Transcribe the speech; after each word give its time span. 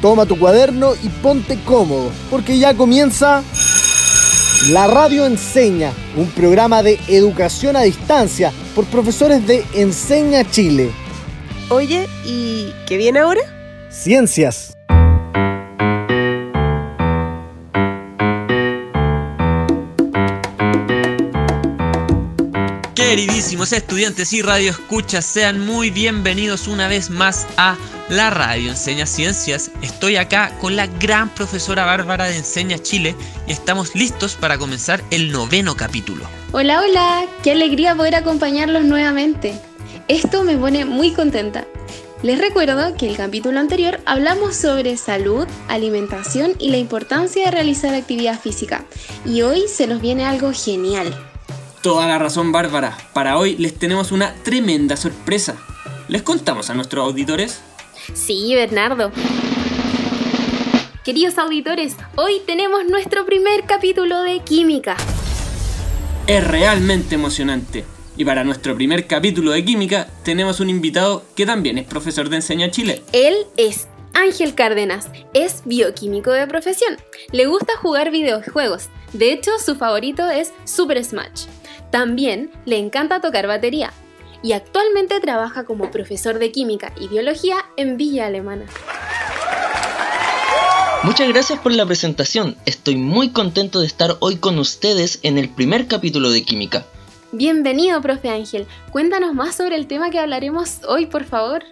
toma 0.00 0.26
tu 0.26 0.38
cuaderno 0.38 0.94
y 1.02 1.08
ponte 1.08 1.58
cómodo, 1.64 2.10
porque 2.30 2.58
ya 2.58 2.74
comienza 2.74 3.42
La 4.70 4.86
Radio 4.86 5.26
Enseña, 5.26 5.92
un 6.16 6.26
programa 6.30 6.82
de 6.82 6.98
educación 7.08 7.76
a 7.76 7.82
distancia 7.82 8.52
por 8.74 8.86
profesores 8.86 9.46
de 9.46 9.64
Enseña 9.74 10.48
Chile. 10.50 10.90
Oye, 11.68 12.08
¿y 12.24 12.72
qué 12.86 12.96
viene 12.96 13.20
ahora? 13.20 13.40
Ciencias. 13.90 14.74
Queridísimos 22.94 23.72
estudiantes 23.72 24.32
y 24.32 24.40
radio 24.40 24.70
escuchas, 24.70 25.24
sean 25.24 25.58
muy 25.58 25.90
bienvenidos 25.90 26.68
una 26.68 26.86
vez 26.86 27.10
más 27.10 27.46
a 27.56 27.76
la 28.10 28.28
radio 28.28 28.70
Enseña 28.70 29.06
Ciencias. 29.06 29.70
Estoy 29.82 30.16
acá 30.16 30.52
con 30.60 30.74
la 30.74 30.86
gran 30.86 31.28
profesora 31.30 31.86
Bárbara 31.86 32.24
de 32.24 32.36
Enseña 32.36 32.78
Chile 32.78 33.14
y 33.46 33.52
estamos 33.52 33.94
listos 33.94 34.34
para 34.34 34.58
comenzar 34.58 35.02
el 35.10 35.30
noveno 35.30 35.76
capítulo. 35.76 36.24
Hola, 36.50 36.80
hola, 36.82 37.24
qué 37.42 37.52
alegría 37.52 37.94
poder 37.94 38.16
acompañarlos 38.16 38.84
nuevamente. 38.84 39.54
Esto 40.08 40.42
me 40.42 40.56
pone 40.56 40.84
muy 40.84 41.12
contenta. 41.12 41.66
Les 42.22 42.38
recuerdo 42.38 42.94
que 42.96 43.08
el 43.08 43.16
capítulo 43.16 43.60
anterior 43.60 44.00
hablamos 44.04 44.56
sobre 44.56 44.96
salud, 44.96 45.46
alimentación 45.68 46.52
y 46.58 46.70
la 46.70 46.76
importancia 46.76 47.44
de 47.44 47.50
realizar 47.52 47.94
actividad 47.94 48.38
física. 48.38 48.84
Y 49.24 49.42
hoy 49.42 49.68
se 49.68 49.86
nos 49.86 50.02
viene 50.02 50.26
algo 50.26 50.52
genial. 50.52 51.14
Toda 51.80 52.08
la 52.08 52.18
razón, 52.18 52.50
Bárbara. 52.50 52.98
Para 53.14 53.38
hoy 53.38 53.56
les 53.56 53.78
tenemos 53.78 54.10
una 54.10 54.34
tremenda 54.42 54.96
sorpresa. 54.96 55.56
¿Les 56.08 56.22
contamos 56.22 56.68
a 56.68 56.74
nuestros 56.74 57.06
auditores? 57.06 57.60
Sí, 58.14 58.54
Bernardo. 58.54 59.12
Queridos 61.04 61.38
auditores, 61.38 61.96
hoy 62.16 62.40
tenemos 62.46 62.84
nuestro 62.86 63.24
primer 63.24 63.64
capítulo 63.64 64.22
de 64.22 64.40
química. 64.40 64.96
Es 66.26 66.46
realmente 66.46 67.14
emocionante. 67.14 67.84
Y 68.16 68.24
para 68.24 68.44
nuestro 68.44 68.74
primer 68.74 69.06
capítulo 69.06 69.52
de 69.52 69.64
química 69.64 70.08
tenemos 70.24 70.60
un 70.60 70.68
invitado 70.68 71.24
que 71.34 71.46
también 71.46 71.78
es 71.78 71.86
profesor 71.86 72.28
de 72.28 72.36
Enseña 72.36 72.70
Chile. 72.70 73.02
Él 73.12 73.34
es 73.56 73.88
Ángel 74.12 74.54
Cárdenas, 74.54 75.08
es 75.32 75.62
bioquímico 75.64 76.30
de 76.32 76.46
profesión. 76.46 76.98
Le 77.32 77.46
gusta 77.46 77.76
jugar 77.76 78.10
videojuegos. 78.10 78.88
De 79.12 79.32
hecho, 79.32 79.52
su 79.64 79.76
favorito 79.76 80.28
es 80.28 80.52
Super 80.64 81.02
Smash. 81.02 81.46
También 81.90 82.50
le 82.66 82.78
encanta 82.78 83.20
tocar 83.20 83.46
batería 83.46 83.92
y 84.42 84.52
actualmente 84.52 85.20
trabaja 85.20 85.64
como 85.64 85.90
profesor 85.90 86.38
de 86.38 86.52
química 86.52 86.92
y 86.98 87.08
biología 87.08 87.56
en 87.76 87.96
Villa 87.96 88.26
Alemana. 88.26 88.66
Muchas 91.02 91.28
gracias 91.28 91.58
por 91.58 91.72
la 91.72 91.86
presentación. 91.86 92.56
Estoy 92.66 92.96
muy 92.96 93.30
contento 93.30 93.80
de 93.80 93.86
estar 93.86 94.16
hoy 94.20 94.36
con 94.36 94.58
ustedes 94.58 95.18
en 95.22 95.38
el 95.38 95.48
primer 95.48 95.86
capítulo 95.86 96.30
de 96.30 96.42
química. 96.44 96.84
Bienvenido, 97.32 98.02
profe 98.02 98.28
Ángel. 98.28 98.66
Cuéntanos 98.90 99.34
más 99.34 99.54
sobre 99.54 99.76
el 99.76 99.86
tema 99.86 100.10
que 100.10 100.18
hablaremos 100.18 100.80
hoy, 100.86 101.06
por 101.06 101.24
favor. 101.24 101.64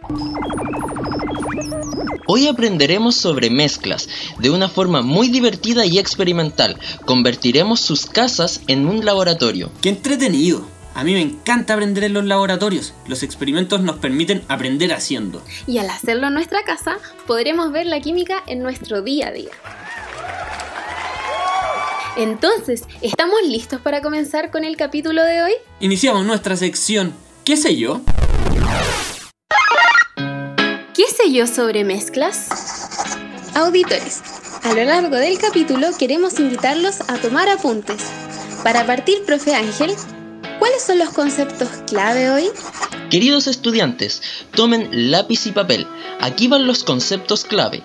Hoy 2.27 2.47
aprenderemos 2.47 3.17
sobre 3.17 3.51
mezclas. 3.51 4.09
De 4.39 4.51
una 4.51 4.69
forma 4.69 5.03
muy 5.03 5.29
divertida 5.29 5.85
y 5.85 5.99
experimental, 5.99 6.79
convertiremos 7.05 7.81
sus 7.81 8.07
casas 8.07 8.63
en 8.67 8.87
un 8.87 9.05
laboratorio. 9.05 9.71
¡Qué 9.83 9.89
entretenido! 9.91 10.78
A 10.99 11.05
mí 11.05 11.13
me 11.13 11.21
encanta 11.21 11.75
aprender 11.75 12.03
en 12.03 12.13
los 12.13 12.25
laboratorios. 12.25 12.93
Los 13.07 13.23
experimentos 13.23 13.81
nos 13.81 13.99
permiten 13.99 14.43
aprender 14.49 14.93
haciendo. 14.93 15.45
Y 15.65 15.79
al 15.79 15.89
hacerlo 15.91 16.27
en 16.27 16.35
nuestra 16.35 16.65
casa, 16.65 16.97
podremos 17.25 17.71
ver 17.71 17.87
la 17.87 18.01
química 18.01 18.43
en 18.49 18.65
nuestro 18.65 19.01
día 19.01 19.29
a 19.29 19.31
día. 19.31 19.51
Entonces, 22.17 22.83
¿estamos 23.01 23.39
listos 23.47 23.81
para 23.81 24.03
comenzar 24.03 24.51
con 24.51 24.65
el 24.65 24.77
capítulo 24.77 25.23
de 25.23 25.41
hoy? 25.41 25.53
Iniciamos 25.79 26.27
nuestra 26.27 26.57
sección 26.57 27.15
¿Qué 27.45 27.57
sé 27.57 27.77
yo? 27.77 28.01
¿Qué 30.97 31.05
sé 31.17 31.31
yo 31.31 31.47
sobre 31.47 31.85
mezclas? 31.85 32.49
Auditores, 33.55 34.21
a 34.65 34.75
lo 34.75 34.83
largo 34.83 35.15
del 35.15 35.39
capítulo 35.39 35.91
queremos 35.97 36.41
invitarlos 36.41 37.03
a 37.03 37.19
tomar 37.19 37.49
apuntes. 37.49 38.03
Para 38.65 38.85
partir, 38.85 39.25
profe 39.25 39.55
Ángel, 39.55 39.95
¿cuáles 40.59 40.83
son 40.83 40.99
los 40.99 41.11
conceptos 41.11 41.69
clave 41.87 42.31
hoy? 42.31 42.51
Queridos 43.11 43.47
estudiantes, 43.47 44.23
tomen 44.55 45.11
lápiz 45.11 45.47
y 45.47 45.53
papel. 45.53 45.87
Aquí 46.21 46.49
van 46.49 46.67
los 46.67 46.85
conceptos 46.85 47.45
clave. 47.45 47.83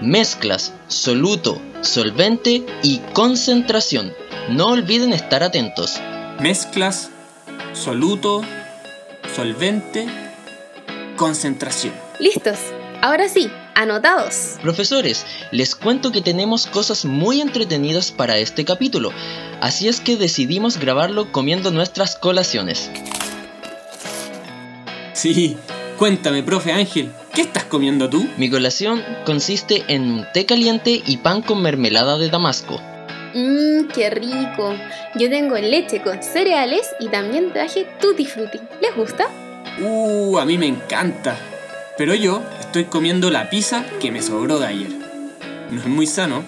Mezclas, 0.00 0.72
soluto, 0.88 1.60
solvente 1.80 2.64
y 2.82 2.98
concentración. 3.12 4.12
No 4.48 4.68
olviden 4.68 5.12
estar 5.12 5.42
atentos. 5.42 6.00
Mezclas, 6.40 7.10
soluto, 7.72 8.42
solvente, 9.34 10.06
concentración. 11.16 11.94
Listos. 12.18 12.58
Ahora 13.00 13.28
sí, 13.28 13.50
anotados. 13.74 14.58
Profesores, 14.62 15.26
les 15.50 15.74
cuento 15.74 16.12
que 16.12 16.20
tenemos 16.20 16.66
cosas 16.66 17.04
muy 17.04 17.40
entretenidas 17.40 18.10
para 18.10 18.38
este 18.38 18.64
capítulo, 18.64 19.12
así 19.60 19.88
es 19.88 20.00
que 20.00 20.16
decidimos 20.16 20.78
grabarlo 20.78 21.32
comiendo 21.32 21.70
nuestras 21.70 22.16
colaciones. 22.16 22.90
Sí, 25.12 25.56
cuéntame, 25.98 26.42
profe 26.42 26.72
Ángel, 26.72 27.10
¿qué 27.34 27.42
estás 27.42 27.64
comiendo 27.64 28.08
tú? 28.08 28.26
Mi 28.36 28.50
colación 28.50 29.04
consiste 29.24 29.84
en 29.88 30.10
un 30.10 30.26
té 30.32 30.46
caliente 30.46 31.02
y 31.06 31.18
pan 31.18 31.42
con 31.42 31.62
mermelada 31.62 32.18
de 32.18 32.30
damasco. 32.30 32.80
Mmm, 33.34 33.88
qué 33.94 34.10
rico. 34.10 34.74
Yo 35.14 35.30
tengo 35.30 35.56
leche 35.56 36.02
con 36.02 36.22
cereales 36.22 36.88
y 37.00 37.08
también 37.08 37.52
traje 37.52 37.86
tutti 38.00 38.26
frutti. 38.26 38.58
¿Les 38.80 38.94
gusta? 38.94 39.26
Uh, 39.80 40.38
a 40.38 40.44
mí 40.44 40.58
me 40.58 40.66
encanta. 40.66 41.36
Pero 41.96 42.14
yo 42.14 42.42
estoy 42.72 42.84
comiendo 42.86 43.30
la 43.30 43.50
pizza 43.50 43.84
que 44.00 44.10
me 44.10 44.22
sobró 44.22 44.58
de 44.58 44.66
ayer. 44.66 44.88
No 45.70 45.78
es 45.78 45.86
muy 45.86 46.06
sano. 46.06 46.42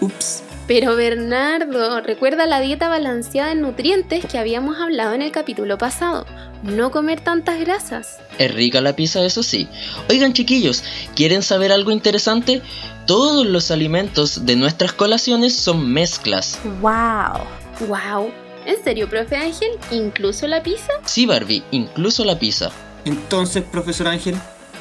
Ups. 0.00 0.42
Pero 0.66 0.96
Bernardo, 0.96 2.00
recuerda 2.00 2.46
la 2.46 2.60
dieta 2.60 2.88
balanceada 2.88 3.52
en 3.52 3.60
nutrientes 3.60 4.24
que 4.24 4.38
habíamos 4.38 4.80
hablado 4.80 5.12
en 5.12 5.20
el 5.20 5.32
capítulo 5.32 5.76
pasado. 5.76 6.24
No 6.62 6.90
comer 6.90 7.20
tantas 7.20 7.60
grasas. 7.60 8.20
Es 8.38 8.54
rica 8.54 8.80
la 8.80 8.96
pizza, 8.96 9.22
eso 9.22 9.42
sí. 9.42 9.68
Oigan 10.08 10.32
chiquillos, 10.32 10.82
¿quieren 11.14 11.42
saber 11.42 11.70
algo 11.72 11.90
interesante? 11.90 12.62
Todos 13.06 13.44
los 13.44 13.70
alimentos 13.70 14.46
de 14.46 14.56
nuestras 14.56 14.94
colaciones 14.94 15.54
son 15.54 15.92
mezclas. 15.92 16.58
¡Wow! 16.80 17.44
¡Wow! 17.86 18.30
¿En 18.64 18.82
serio, 18.82 19.10
profe 19.10 19.36
Ángel? 19.36 19.72
¿Incluso 19.90 20.46
la 20.46 20.62
pizza? 20.62 20.94
Sí, 21.04 21.26
Barbie, 21.26 21.62
incluso 21.70 22.24
la 22.24 22.38
pizza. 22.38 22.70
Entonces, 23.04 23.62
profesor 23.62 24.08
Ángel, 24.08 24.36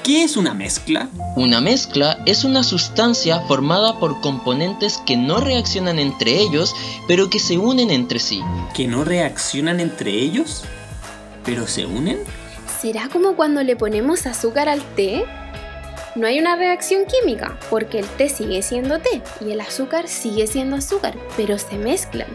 ¿Qué 0.05 0.21
es 0.21 0.37
una 0.37 0.53
mezcla? 0.53 1.09
Una 1.35 1.61
mezcla 1.61 2.19
es 2.27 2.43
una 2.43 2.61
sustancia 2.61 3.39
formada 3.47 3.99
por 3.99 4.21
componentes 4.21 4.99
que 5.03 5.17
no 5.17 5.39
reaccionan 5.39 5.97
entre 5.97 6.37
ellos, 6.37 6.75
pero 7.07 7.31
que 7.31 7.39
se 7.39 7.57
unen 7.57 7.89
entre 7.89 8.19
sí. 8.19 8.43
¿Que 8.75 8.87
no 8.87 9.03
reaccionan 9.03 9.79
entre 9.79 10.11
ellos? 10.11 10.63
¿Pero 11.43 11.65
se 11.65 11.87
unen? 11.87 12.19
¿Será 12.79 13.09
como 13.09 13.35
cuando 13.35 13.63
le 13.63 13.75
ponemos 13.75 14.27
azúcar 14.27 14.69
al 14.69 14.83
té? 14.93 15.25
No 16.13 16.27
hay 16.27 16.37
una 16.37 16.55
reacción 16.55 17.05
química, 17.07 17.57
porque 17.71 17.97
el 17.97 18.05
té 18.05 18.29
sigue 18.29 18.61
siendo 18.61 18.99
té 18.99 19.23
y 19.41 19.53
el 19.53 19.59
azúcar 19.59 20.07
sigue 20.07 20.45
siendo 20.45 20.75
azúcar, 20.75 21.17
pero 21.35 21.57
se 21.57 21.79
mezclan. 21.79 22.27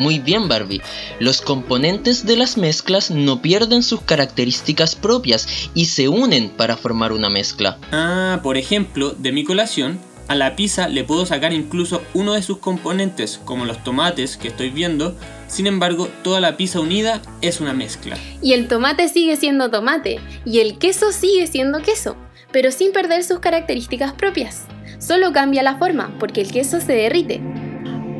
Muy 0.00 0.18
bien 0.18 0.48
Barbie, 0.48 0.80
los 1.18 1.42
componentes 1.42 2.24
de 2.24 2.34
las 2.34 2.56
mezclas 2.56 3.10
no 3.10 3.42
pierden 3.42 3.82
sus 3.82 4.00
características 4.00 4.96
propias 4.96 5.68
y 5.74 5.84
se 5.84 6.08
unen 6.08 6.48
para 6.48 6.78
formar 6.78 7.12
una 7.12 7.28
mezcla. 7.28 7.76
Ah, 7.92 8.40
por 8.42 8.56
ejemplo, 8.56 9.10
de 9.10 9.30
mi 9.30 9.44
colación, 9.44 10.00
a 10.26 10.34
la 10.36 10.56
pizza 10.56 10.88
le 10.88 11.04
puedo 11.04 11.26
sacar 11.26 11.52
incluso 11.52 12.00
uno 12.14 12.32
de 12.32 12.40
sus 12.40 12.56
componentes, 12.56 13.42
como 13.44 13.66
los 13.66 13.84
tomates 13.84 14.38
que 14.38 14.48
estoy 14.48 14.70
viendo, 14.70 15.14
sin 15.48 15.66
embargo, 15.66 16.08
toda 16.24 16.40
la 16.40 16.56
pizza 16.56 16.80
unida 16.80 17.20
es 17.42 17.60
una 17.60 17.74
mezcla. 17.74 18.16
Y 18.40 18.54
el 18.54 18.68
tomate 18.68 19.06
sigue 19.10 19.36
siendo 19.36 19.70
tomate, 19.70 20.18
y 20.46 20.60
el 20.60 20.78
queso 20.78 21.12
sigue 21.12 21.46
siendo 21.46 21.82
queso, 21.82 22.16
pero 22.52 22.70
sin 22.70 22.92
perder 22.92 23.22
sus 23.22 23.40
características 23.40 24.14
propias. 24.14 24.62
Solo 24.98 25.34
cambia 25.34 25.62
la 25.62 25.76
forma, 25.76 26.10
porque 26.18 26.40
el 26.40 26.50
queso 26.50 26.80
se 26.80 26.94
derrite. 26.94 27.42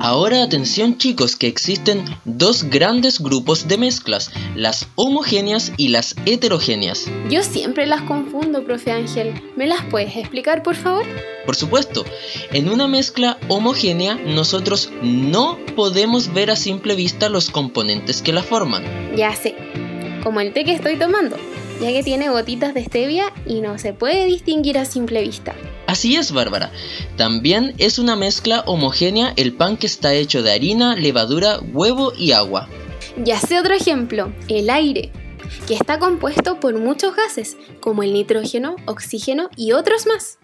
Ahora 0.03 0.43
atención 0.43 0.97
chicos 0.97 1.37
que 1.37 1.47
existen 1.47 2.07
dos 2.25 2.65
grandes 2.65 3.21
grupos 3.21 3.69
de 3.69 3.77
mezclas, 3.77 4.31
las 4.57 4.89
homogéneas 4.95 5.73
y 5.77 5.89
las 5.89 6.17
heterogéneas. 6.25 7.05
Yo 7.29 7.43
siempre 7.43 7.87
las 7.87 8.01
confundo, 8.03 8.65
profe 8.65 8.93
Ángel. 8.93 9.35
¿Me 9.57 9.67
las 9.67 9.85
puedes 9.85 10.17
explicar, 10.17 10.63
por 10.63 10.75
favor? 10.75 11.05
Por 11.45 11.55
supuesto, 11.55 12.07
en 12.51 12.71
una 12.71 12.89
mezcla 12.89 13.37
homogénea 13.49 14.15
nosotros 14.15 14.91
no 15.03 15.59
podemos 15.77 16.33
ver 16.33 16.51
a 16.51 16.57
simple 16.57 16.95
vista 16.95 17.29
los 17.29 17.51
componentes 17.51 18.23
que 18.23 18.33
la 18.33 18.43
forman. 18.43 18.83
Ya 19.17 19.37
sé, 19.37 19.55
como 20.23 20.41
el 20.41 20.55
té 20.55 20.65
que 20.65 20.73
estoy 20.73 20.97
tomando, 20.97 21.37
ya 21.83 21.89
que 21.89 22.03
tiene 22.03 22.31
gotitas 22.31 22.73
de 22.73 22.87
stevia 22.87 23.35
y 23.45 23.61
no 23.61 23.79
se 23.79 23.93
puede 23.93 24.25
distinguir 24.25 24.79
a 24.79 24.87
simple 24.87 25.21
vista. 25.21 25.55
Así 25.91 26.15
es, 26.15 26.31
Bárbara. 26.31 26.71
También 27.17 27.75
es 27.79 27.99
una 27.99 28.15
mezcla 28.15 28.63
homogénea 28.65 29.33
el 29.35 29.55
pan 29.55 29.77
que 29.77 29.89
está 29.89 30.15
hecho 30.15 30.41
de 30.45 30.53
harina, 30.53 30.95
levadura, 30.95 31.59
huevo 31.59 32.13
y 32.17 32.31
agua. 32.31 32.69
Ya 33.17 33.41
sé 33.41 33.59
otro 33.59 33.75
ejemplo, 33.75 34.33
el 34.47 34.71
aire, 34.71 35.11
que 35.67 35.75
está 35.75 35.99
compuesto 35.99 36.61
por 36.61 36.79
muchos 36.79 37.17
gases, 37.17 37.57
como 37.81 38.05
el 38.05 38.13
nitrógeno, 38.13 38.77
oxígeno 38.87 39.51
y 39.57 39.73
otros 39.73 40.07
más. 40.07 40.39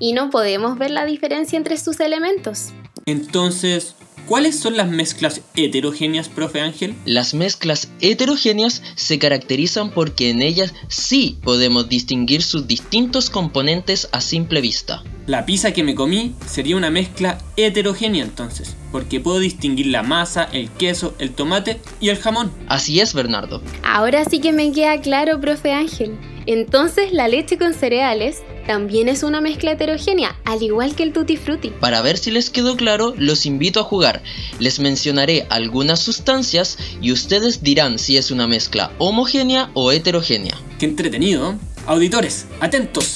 Y 0.00 0.14
no 0.14 0.30
podemos 0.30 0.76
ver 0.76 0.90
la 0.90 1.06
diferencia 1.06 1.56
entre 1.56 1.76
sus 1.76 2.00
elementos. 2.00 2.70
Entonces, 3.06 3.94
¿Cuáles 4.28 4.60
son 4.60 4.76
las 4.76 4.90
mezclas 4.90 5.40
heterogéneas, 5.56 6.28
profe 6.28 6.60
Ángel? 6.60 6.94
Las 7.06 7.32
mezclas 7.32 7.88
heterogéneas 8.02 8.82
se 8.94 9.18
caracterizan 9.18 9.90
porque 9.90 10.28
en 10.28 10.42
ellas 10.42 10.74
sí 10.88 11.38
podemos 11.42 11.88
distinguir 11.88 12.42
sus 12.42 12.66
distintos 12.66 13.30
componentes 13.30 14.10
a 14.12 14.20
simple 14.20 14.60
vista. 14.60 15.02
La 15.26 15.46
pizza 15.46 15.72
que 15.72 15.82
me 15.82 15.94
comí 15.94 16.34
sería 16.46 16.76
una 16.76 16.90
mezcla 16.90 17.38
heterogénea 17.56 18.22
entonces, 18.22 18.76
porque 18.92 19.18
puedo 19.18 19.38
distinguir 19.38 19.86
la 19.86 20.02
masa, 20.02 20.44
el 20.52 20.68
queso, 20.72 21.14
el 21.18 21.32
tomate 21.32 21.80
y 21.98 22.10
el 22.10 22.18
jamón. 22.18 22.52
Así 22.68 23.00
es, 23.00 23.14
Bernardo. 23.14 23.62
Ahora 23.82 24.26
sí 24.26 24.40
que 24.40 24.52
me 24.52 24.72
queda 24.72 25.00
claro, 25.00 25.40
profe 25.40 25.72
Ángel. 25.72 26.18
Entonces 26.50 27.12
la 27.12 27.28
leche 27.28 27.58
con 27.58 27.74
cereales 27.74 28.42
también 28.66 29.06
es 29.08 29.22
una 29.22 29.42
mezcla 29.42 29.72
heterogénea, 29.72 30.40
al 30.46 30.62
igual 30.62 30.94
que 30.96 31.02
el 31.02 31.12
tutti 31.12 31.36
frutti. 31.36 31.68
Para 31.68 32.00
ver 32.00 32.16
si 32.16 32.30
les 32.30 32.48
quedó 32.48 32.74
claro, 32.74 33.12
los 33.18 33.44
invito 33.44 33.80
a 33.80 33.84
jugar. 33.84 34.22
Les 34.58 34.80
mencionaré 34.80 35.46
algunas 35.50 36.00
sustancias 36.00 36.78
y 37.02 37.12
ustedes 37.12 37.62
dirán 37.62 37.98
si 37.98 38.16
es 38.16 38.30
una 38.30 38.46
mezcla 38.46 38.92
homogénea 38.96 39.70
o 39.74 39.92
heterogénea. 39.92 40.54
¡Qué 40.78 40.86
entretenido! 40.86 41.54
Auditores, 41.86 42.46
atentos. 42.60 43.12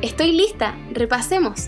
Estoy 0.00 0.32
lista, 0.32 0.74
repasemos. 0.90 1.66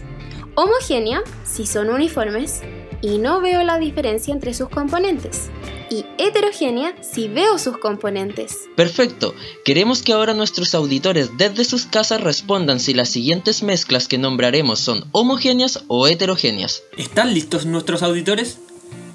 Homogénea 0.55 1.21
si 1.45 1.67
son 1.67 1.91
uniformes 1.91 2.63
y 3.03 3.19
no 3.19 3.43
veo 3.43 3.63
la 3.65 3.79
diferencia 3.79 4.33
entre 4.33 4.55
sus 4.55 4.71
componentes 4.71 5.51
y 5.93 6.07
heterogénea 6.17 6.95
si 7.03 7.29
veo 7.29 7.59
sus 7.59 7.77
componentes. 7.77 8.61
Perfecto. 8.75 9.35
Queremos 9.65 10.03
que 10.03 10.15
ahora 10.15 10.33
nuestros 10.33 10.75
auditores 10.75 11.37
desde 11.37 11.65
sus 11.65 11.85
casas 11.85 12.23
respondan 12.23 12.81
si 12.81 12.95
las 12.95 13.11
siguientes 13.11 13.63
mezclas 13.63 14.09
que 14.09 14.17
nombraremos 14.17 14.81
son 14.81 15.05
homogéneas 15.13 15.85
o 15.89 16.09
heterogéneas. 16.09 16.83
¿Están 16.97 17.35
listos 17.35 17.67
nuestros 17.67 18.03
auditores? 18.03 18.59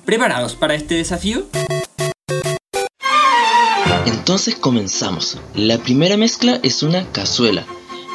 ¿Preparados 0.06 0.54
para 0.54 0.76
este 0.76 0.96
desafío? 0.96 1.48
Entonces 4.06 4.56
comenzamos. 4.56 5.40
La 5.56 5.80
primera 5.80 6.16
mezcla 6.16 6.60
es 6.62 6.84
una 6.84 7.12
cazuela. 7.12 7.66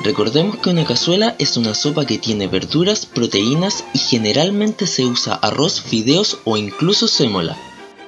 Recordemos 0.05 0.59
que 0.59 0.71
una 0.71 0.85
cazuela 0.85 1.35
es 1.39 1.57
una 1.57 1.75
sopa 1.75 2.07
que 2.07 2.19
tiene 2.19 2.47
verduras, 2.47 3.07
proteínas 3.07 3.85
y 3.93 3.99
generalmente 3.99 4.87
se 4.87 5.05
usa 5.05 5.35
arroz, 5.35 5.81
fideos 5.81 6.39
o 6.45 6.57
incluso 6.57 7.09
sémola. 7.09 7.57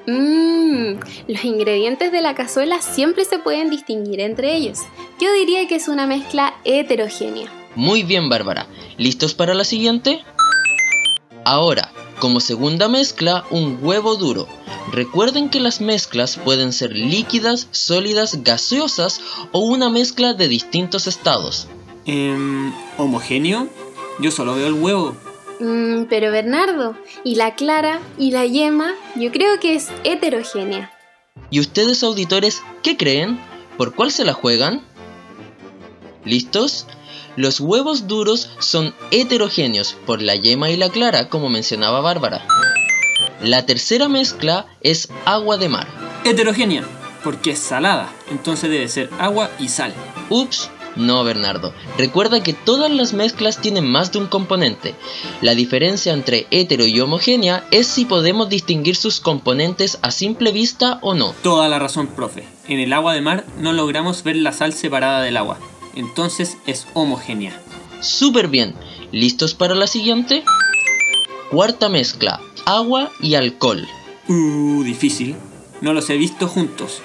Mmm, 0.06 1.01
los 1.29 1.45
ingredientes 1.45 2.12
de 2.12 2.21
la 2.21 2.35
cazuela 2.35 2.83
siempre 2.83 3.25
se 3.25 3.39
pueden 3.39 3.71
distinguir 3.71 4.21
entre 4.21 4.55
ellos. 4.55 4.81
Yo 5.21 5.33
diría 5.33 5.67
que 5.67 5.77
es 5.77 5.89
una 5.89 6.06
mezcla 6.06 6.55
heterogénea. 6.65 7.51
Muy 7.75 8.03
bien, 8.03 8.29
Bárbara. 8.29 8.67
¿Listos 8.99 9.35
para 9.35 9.55
la 9.55 9.65
siguiente? 9.65 10.23
Ahora, 11.45 11.93
como 12.21 12.41
segunda 12.41 12.89
mezcla, 12.89 13.45
un 13.51 13.79
huevo 13.83 14.17
duro. 14.17 14.47
Recuerden 14.93 15.49
que 15.49 15.61
las 15.61 15.81
mezclas 15.81 16.37
pueden 16.37 16.73
ser 16.73 16.95
líquidas, 16.95 17.69
sólidas, 17.71 18.45
gaseosas 18.45 19.21
o 19.53 19.61
una 19.61 19.91
mezcla 19.91 20.35
de 20.35 20.49
distintos 20.49 21.06
estados. 21.06 21.67
Eh, 22.06 22.73
¿Homogéneo? 22.99 23.69
Yo 24.21 24.31
solo 24.31 24.55
veo 24.55 24.69
el 24.69 24.75
huevo. 24.75 25.17
Mm, 25.61 26.05
pero 26.05 26.31
Bernardo, 26.31 26.97
¿y 27.23 27.37
la 27.37 27.55
clara 27.55 28.01
y 28.19 28.31
la 28.31 28.45
yema? 28.45 28.95
Yo 29.15 29.31
creo 29.31 29.61
que 29.61 29.75
es 29.75 29.91
heterogénea. 30.05 30.91
¿Y 31.51 31.61
ustedes 31.61 32.03
auditores 32.03 32.62
qué 32.83 32.97
creen? 32.97 33.39
¿Por 33.77 33.95
cuál 33.95 34.11
se 34.11 34.25
la 34.25 34.33
juegan? 34.33 34.83
¿Listos? 36.25 36.87
Los 37.37 37.61
huevos 37.61 38.06
duros 38.06 38.51
son 38.61 38.95
heterogéneos 39.11 39.97
por 40.06 40.23
la 40.23 40.37
yema 40.37 40.71
y 40.71 40.77
la 40.77 40.91
clara, 40.91 41.29
como 41.29 41.49
mencionaba 41.49 42.01
Bárbara. 42.01 42.47
La 43.43 43.67
tercera 43.67 44.09
mezcla 44.09 44.67
es 44.81 45.09
agua 45.25 45.56
de 45.56 45.69
mar. 45.69 45.89
Heterogénea, 46.25 46.85
porque 47.25 47.51
es 47.51 47.59
salada, 47.59 48.12
entonces 48.31 48.71
debe 48.71 48.89
ser 48.89 49.11
agua 49.19 49.51
y 49.59 49.69
sal. 49.69 49.93
Ups, 50.31 50.71
no, 50.96 51.25
Bernardo. 51.25 51.73
Recuerda 51.99 52.43
que 52.43 52.52
todas 52.52 52.91
las 52.91 53.12
mezclas 53.12 53.61
tienen 53.61 53.87
más 53.87 54.12
de 54.12 54.19
un 54.19 54.26
componente. 54.26 54.94
La 55.41 55.55
diferencia 55.55 56.12
entre 56.12 56.46
hetero 56.50 56.87
y 56.87 57.00
homogénea 57.00 57.67
es 57.70 57.87
si 57.87 58.05
podemos 58.05 58.49
distinguir 58.49 58.96
sus 58.96 59.20
componentes 59.20 59.99
a 60.02 60.11
simple 60.11 60.52
vista 60.52 60.99
o 61.02 61.14
no. 61.14 61.35
Toda 61.43 61.69
la 61.69 61.79
razón, 61.79 62.06
profe. 62.08 62.44
En 62.69 62.79
el 62.79 62.93
agua 62.93 63.14
de 63.14 63.20
mar 63.20 63.44
no 63.58 63.73
logramos 63.73 64.23
ver 64.23 64.37
la 64.37 64.52
sal 64.52 64.73
separada 64.73 65.23
del 65.23 65.37
agua. 65.37 65.58
Entonces 65.96 66.58
es 66.67 66.87
homogénea. 66.94 67.61
Súper 68.00 68.49
bien. 68.49 68.75
¿Listos 69.11 69.55
para 69.55 69.75
la 69.75 69.87
siguiente? 69.87 70.44
Cuarta 71.50 71.88
mezcla. 71.88 72.41
Agua 72.67 73.11
y 73.20 73.35
alcohol. 73.35 73.87
Uh, 74.29 74.82
difícil. 74.85 75.35
No 75.81 75.93
los 75.93 76.08
he 76.11 76.17
visto 76.17 76.49
juntos. 76.49 77.02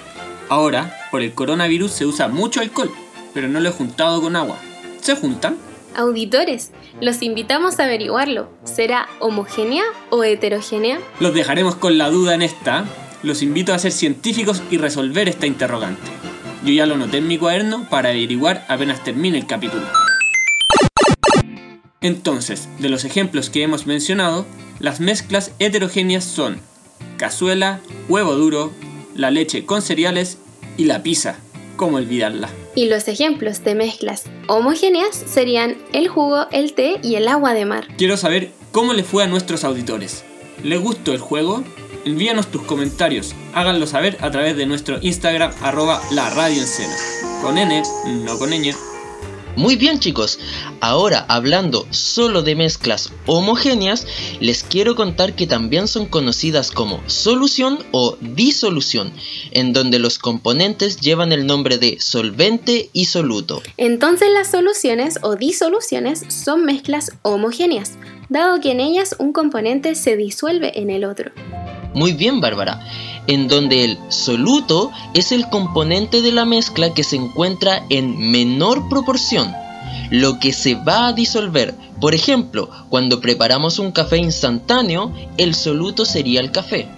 Ahora, 0.48 0.96
por 1.10 1.22
el 1.22 1.34
coronavirus 1.34 1.90
se 1.90 2.06
usa 2.06 2.28
mucho 2.28 2.60
alcohol 2.60 2.90
pero 3.34 3.48
no 3.48 3.60
lo 3.60 3.68
he 3.68 3.72
juntado 3.72 4.20
con 4.20 4.36
agua. 4.36 4.58
¿Se 5.00 5.16
juntan? 5.16 5.56
Auditores, 5.96 6.70
los 7.00 7.22
invitamos 7.22 7.80
a 7.80 7.84
averiguarlo. 7.84 8.48
¿Será 8.64 9.08
homogénea 9.18 9.84
o 10.10 10.22
heterogénea? 10.22 11.00
Los 11.18 11.34
dejaremos 11.34 11.74
con 11.74 11.98
la 11.98 12.10
duda 12.10 12.34
en 12.34 12.42
esta. 12.42 12.84
Los 13.22 13.42
invito 13.42 13.74
a 13.74 13.78
ser 13.78 13.92
científicos 13.92 14.62
y 14.70 14.78
resolver 14.78 15.28
esta 15.28 15.46
interrogante. 15.46 16.10
Yo 16.64 16.72
ya 16.72 16.86
lo 16.86 16.96
noté 16.96 17.18
en 17.18 17.26
mi 17.26 17.38
cuaderno 17.38 17.88
para 17.88 18.10
averiguar 18.10 18.64
apenas 18.68 19.02
termine 19.02 19.38
el 19.38 19.46
capítulo. 19.46 19.86
Entonces, 22.00 22.68
de 22.78 22.88
los 22.88 23.04
ejemplos 23.04 23.50
que 23.50 23.62
hemos 23.62 23.86
mencionado, 23.86 24.46
las 24.78 25.00
mezclas 25.00 25.52
heterogéneas 25.58 26.24
son 26.24 26.60
cazuela, 27.18 27.80
huevo 28.08 28.34
duro, 28.34 28.72
la 29.14 29.30
leche 29.30 29.66
con 29.66 29.82
cereales 29.82 30.38
y 30.78 30.84
la 30.84 31.02
pizza. 31.02 31.36
¿Cómo 31.76 31.98
olvidarla? 31.98 32.48
Y 32.74 32.86
los 32.86 33.08
ejemplos 33.08 33.64
de 33.64 33.74
mezclas 33.74 34.24
homogéneas 34.46 35.14
serían 35.14 35.76
el 35.92 36.08
jugo, 36.08 36.46
el 36.52 36.72
té 36.72 37.00
y 37.02 37.16
el 37.16 37.28
agua 37.28 37.52
de 37.52 37.64
mar. 37.64 37.88
Quiero 37.96 38.16
saber 38.16 38.50
cómo 38.72 38.92
le 38.92 39.02
fue 39.02 39.24
a 39.24 39.26
nuestros 39.26 39.64
auditores. 39.64 40.24
¿Les 40.62 40.80
gustó 40.80 41.12
el 41.12 41.18
juego? 41.18 41.64
Envíanos 42.04 42.50
tus 42.50 42.62
comentarios, 42.62 43.34
háganlo 43.52 43.86
saber 43.86 44.16
a 44.20 44.30
través 44.30 44.56
de 44.56 44.66
nuestro 44.66 44.98
Instagram 45.02 45.52
arroba 45.62 46.00
la 46.12 46.30
radio 46.30 46.62
Con 47.42 47.58
N, 47.58 47.82
no 48.24 48.38
con 48.38 48.50
ñ. 48.50 48.89
Muy 49.56 49.76
bien 49.76 49.98
chicos, 49.98 50.38
ahora 50.80 51.26
hablando 51.28 51.86
solo 51.90 52.42
de 52.42 52.54
mezclas 52.54 53.12
homogéneas, 53.26 54.06
les 54.40 54.62
quiero 54.62 54.94
contar 54.94 55.34
que 55.34 55.46
también 55.46 55.88
son 55.88 56.06
conocidas 56.06 56.70
como 56.70 57.02
solución 57.06 57.84
o 57.90 58.16
disolución, 58.20 59.12
en 59.50 59.72
donde 59.72 59.98
los 59.98 60.18
componentes 60.18 61.00
llevan 61.00 61.32
el 61.32 61.46
nombre 61.46 61.78
de 61.78 62.00
solvente 62.00 62.90
y 62.92 63.06
soluto. 63.06 63.62
Entonces 63.76 64.28
las 64.32 64.50
soluciones 64.50 65.18
o 65.22 65.36
disoluciones 65.36 66.24
son 66.28 66.64
mezclas 66.64 67.12
homogéneas, 67.22 67.98
dado 68.30 68.60
que 68.60 68.70
en 68.70 68.80
ellas 68.80 69.14
un 69.18 69.34
componente 69.34 69.94
se 69.94 70.16
disuelve 70.16 70.80
en 70.80 70.88
el 70.88 71.04
otro. 71.04 71.30
Muy 71.92 72.12
bien, 72.14 72.40
Bárbara 72.40 72.80
en 73.26 73.48
donde 73.48 73.84
el 73.84 73.98
soluto 74.08 74.90
es 75.14 75.30
el 75.30 75.48
componente 75.48 76.20
de 76.20 76.32
la 76.32 76.44
mezcla 76.44 76.92
que 76.94 77.04
se 77.04 77.16
encuentra 77.16 77.84
en 77.88 78.18
menor 78.32 78.88
proporción, 78.88 79.52
lo 80.10 80.40
que 80.40 80.52
se 80.52 80.74
va 80.74 81.08
a 81.08 81.12
disolver. 81.12 81.74
Por 82.00 82.14
ejemplo, 82.14 82.70
cuando 82.88 83.20
preparamos 83.20 83.78
un 83.78 83.92
café 83.92 84.18
instantáneo, 84.18 85.14
el 85.36 85.54
soluto 85.54 86.04
sería 86.04 86.40
el 86.40 86.50
café. 86.50 86.88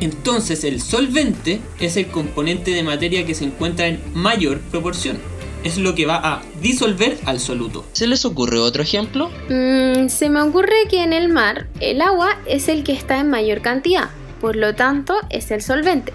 Entonces 0.00 0.64
el 0.64 0.80
solvente 0.80 1.60
es 1.78 1.98
el 1.98 2.06
componente 2.06 2.70
de 2.70 2.82
materia 2.82 3.26
que 3.26 3.34
se 3.34 3.44
encuentra 3.44 3.86
en 3.86 4.00
mayor 4.14 4.60
proporción. 4.60 5.18
Es 5.64 5.78
lo 5.78 5.94
que 5.94 6.06
va 6.06 6.16
a 6.16 6.42
disolver 6.60 7.18
al 7.26 7.40
soluto. 7.40 7.84
¿Se 7.92 8.06
les 8.06 8.24
ocurre 8.24 8.58
otro 8.58 8.82
ejemplo? 8.82 9.30
Mm, 9.48 10.08
se 10.08 10.30
me 10.30 10.40
ocurre 10.42 10.88
que 10.88 11.02
en 11.02 11.12
el 11.12 11.28
mar 11.28 11.68
el 11.80 12.00
agua 12.00 12.38
es 12.46 12.68
el 12.68 12.82
que 12.84 12.92
está 12.92 13.20
en 13.20 13.30
mayor 13.30 13.60
cantidad 13.60 14.10
por 14.40 14.56
lo 14.56 14.74
tanto 14.74 15.14
es 15.28 15.50
el 15.50 15.62
solvente. 15.62 16.12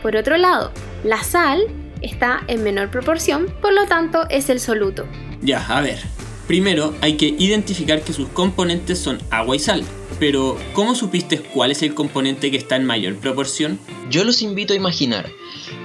Por 0.00 0.16
otro 0.16 0.36
lado, 0.36 0.72
la 1.04 1.22
sal 1.22 1.66
está 2.00 2.42
en 2.48 2.64
menor 2.64 2.90
proporción, 2.90 3.46
por 3.60 3.72
lo 3.72 3.86
tanto 3.86 4.28
es 4.30 4.48
el 4.48 4.58
soluto. 4.58 5.06
Ya, 5.42 5.64
a 5.66 5.80
ver. 5.80 6.00
Primero 6.46 6.94
hay 7.00 7.16
que 7.16 7.26
identificar 7.26 8.02
que 8.02 8.12
sus 8.12 8.28
componentes 8.28 8.98
son 8.98 9.18
agua 9.30 9.54
y 9.54 9.58
sal. 9.58 9.84
Pero, 10.18 10.58
¿cómo 10.72 10.94
supiste 10.94 11.38
cuál 11.38 11.70
es 11.70 11.82
el 11.82 11.94
componente 11.94 12.50
que 12.50 12.56
está 12.56 12.76
en 12.76 12.84
mayor 12.84 13.16
proporción? 13.16 13.78
Yo 14.10 14.24
los 14.24 14.42
invito 14.42 14.72
a 14.72 14.76
imaginar. 14.76 15.30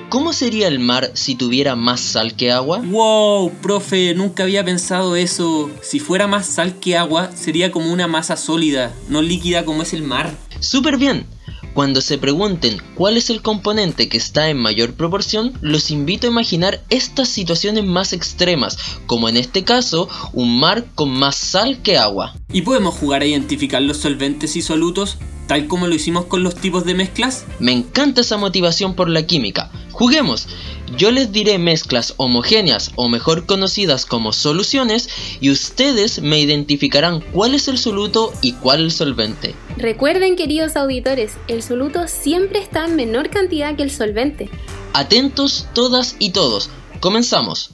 ¿Cómo 0.09 0.33
sería 0.33 0.67
el 0.67 0.79
mar 0.79 1.11
si 1.13 1.35
tuviera 1.35 1.75
más 1.75 1.99
sal 1.99 2.35
que 2.35 2.51
agua? 2.51 2.79
Wow, 2.79 3.51
profe, 3.61 4.13
nunca 4.15 4.43
había 4.43 4.63
pensado 4.63 5.15
eso. 5.15 5.69
Si 5.81 5.99
fuera 5.99 6.27
más 6.27 6.45
sal 6.45 6.79
que 6.79 6.97
agua, 6.97 7.31
sería 7.35 7.71
como 7.71 7.91
una 7.91 8.07
masa 8.07 8.37
sólida, 8.37 8.93
no 9.09 9.21
líquida 9.21 9.65
como 9.65 9.81
es 9.81 9.93
el 9.93 10.03
mar. 10.03 10.35
Súper 10.59 10.97
bien. 10.97 11.25
Cuando 11.73 12.01
se 12.01 12.17
pregunten 12.17 12.81
cuál 12.95 13.17
es 13.17 13.29
el 13.29 13.43
componente 13.43 14.09
que 14.09 14.17
está 14.17 14.49
en 14.49 14.57
mayor 14.57 14.93
proporción, 14.93 15.53
los 15.61 15.91
invito 15.91 16.25
a 16.25 16.31
imaginar 16.31 16.81
estas 16.89 17.29
situaciones 17.29 17.85
más 17.85 18.13
extremas, 18.13 18.77
como 19.05 19.29
en 19.29 19.37
este 19.37 19.63
caso, 19.63 20.09
un 20.33 20.59
mar 20.59 20.85
con 20.95 21.11
más 21.11 21.35
sal 21.35 21.83
que 21.83 21.97
agua. 21.97 22.35
¿Y 22.51 22.63
podemos 22.63 22.95
jugar 22.95 23.21
a 23.21 23.27
identificar 23.27 23.81
los 23.83 23.97
solventes 23.97 24.55
y 24.55 24.63
solutos, 24.63 25.17
tal 25.47 25.67
como 25.67 25.87
lo 25.87 25.95
hicimos 25.95 26.25
con 26.25 26.43
los 26.43 26.55
tipos 26.55 26.85
de 26.85 26.93
mezclas? 26.93 27.45
Me 27.59 27.71
encanta 27.71 28.21
esa 28.21 28.37
motivación 28.37 28.93
por 28.93 29.09
la 29.09 29.25
química. 29.25 29.71
Juguemos. 29.91 30.47
Yo 30.95 31.11
les 31.11 31.31
diré 31.31 31.57
mezclas 31.57 32.13
homogéneas 32.17 32.91
o 32.95 33.09
mejor 33.09 33.45
conocidas 33.45 34.05
como 34.05 34.31
soluciones 34.31 35.09
y 35.41 35.49
ustedes 35.49 36.21
me 36.21 36.39
identificarán 36.39 37.19
cuál 37.19 37.55
es 37.55 37.67
el 37.67 37.77
soluto 37.77 38.31
y 38.41 38.53
cuál 38.53 38.81
el 38.81 38.91
solvente. 38.91 39.55
Recuerden, 39.75 40.35
queridos 40.35 40.75
auditores, 40.75 41.33
el 41.47 41.63
soluto 41.63 42.07
siempre 42.07 42.59
está 42.59 42.85
en 42.85 42.95
menor 42.95 43.29
cantidad 43.29 43.75
que 43.75 43.83
el 43.83 43.91
solvente. 43.91 44.49
Atentos 44.93 45.67
todas 45.73 46.15
y 46.19 46.29
todos. 46.29 46.69
Comenzamos. 46.99 47.71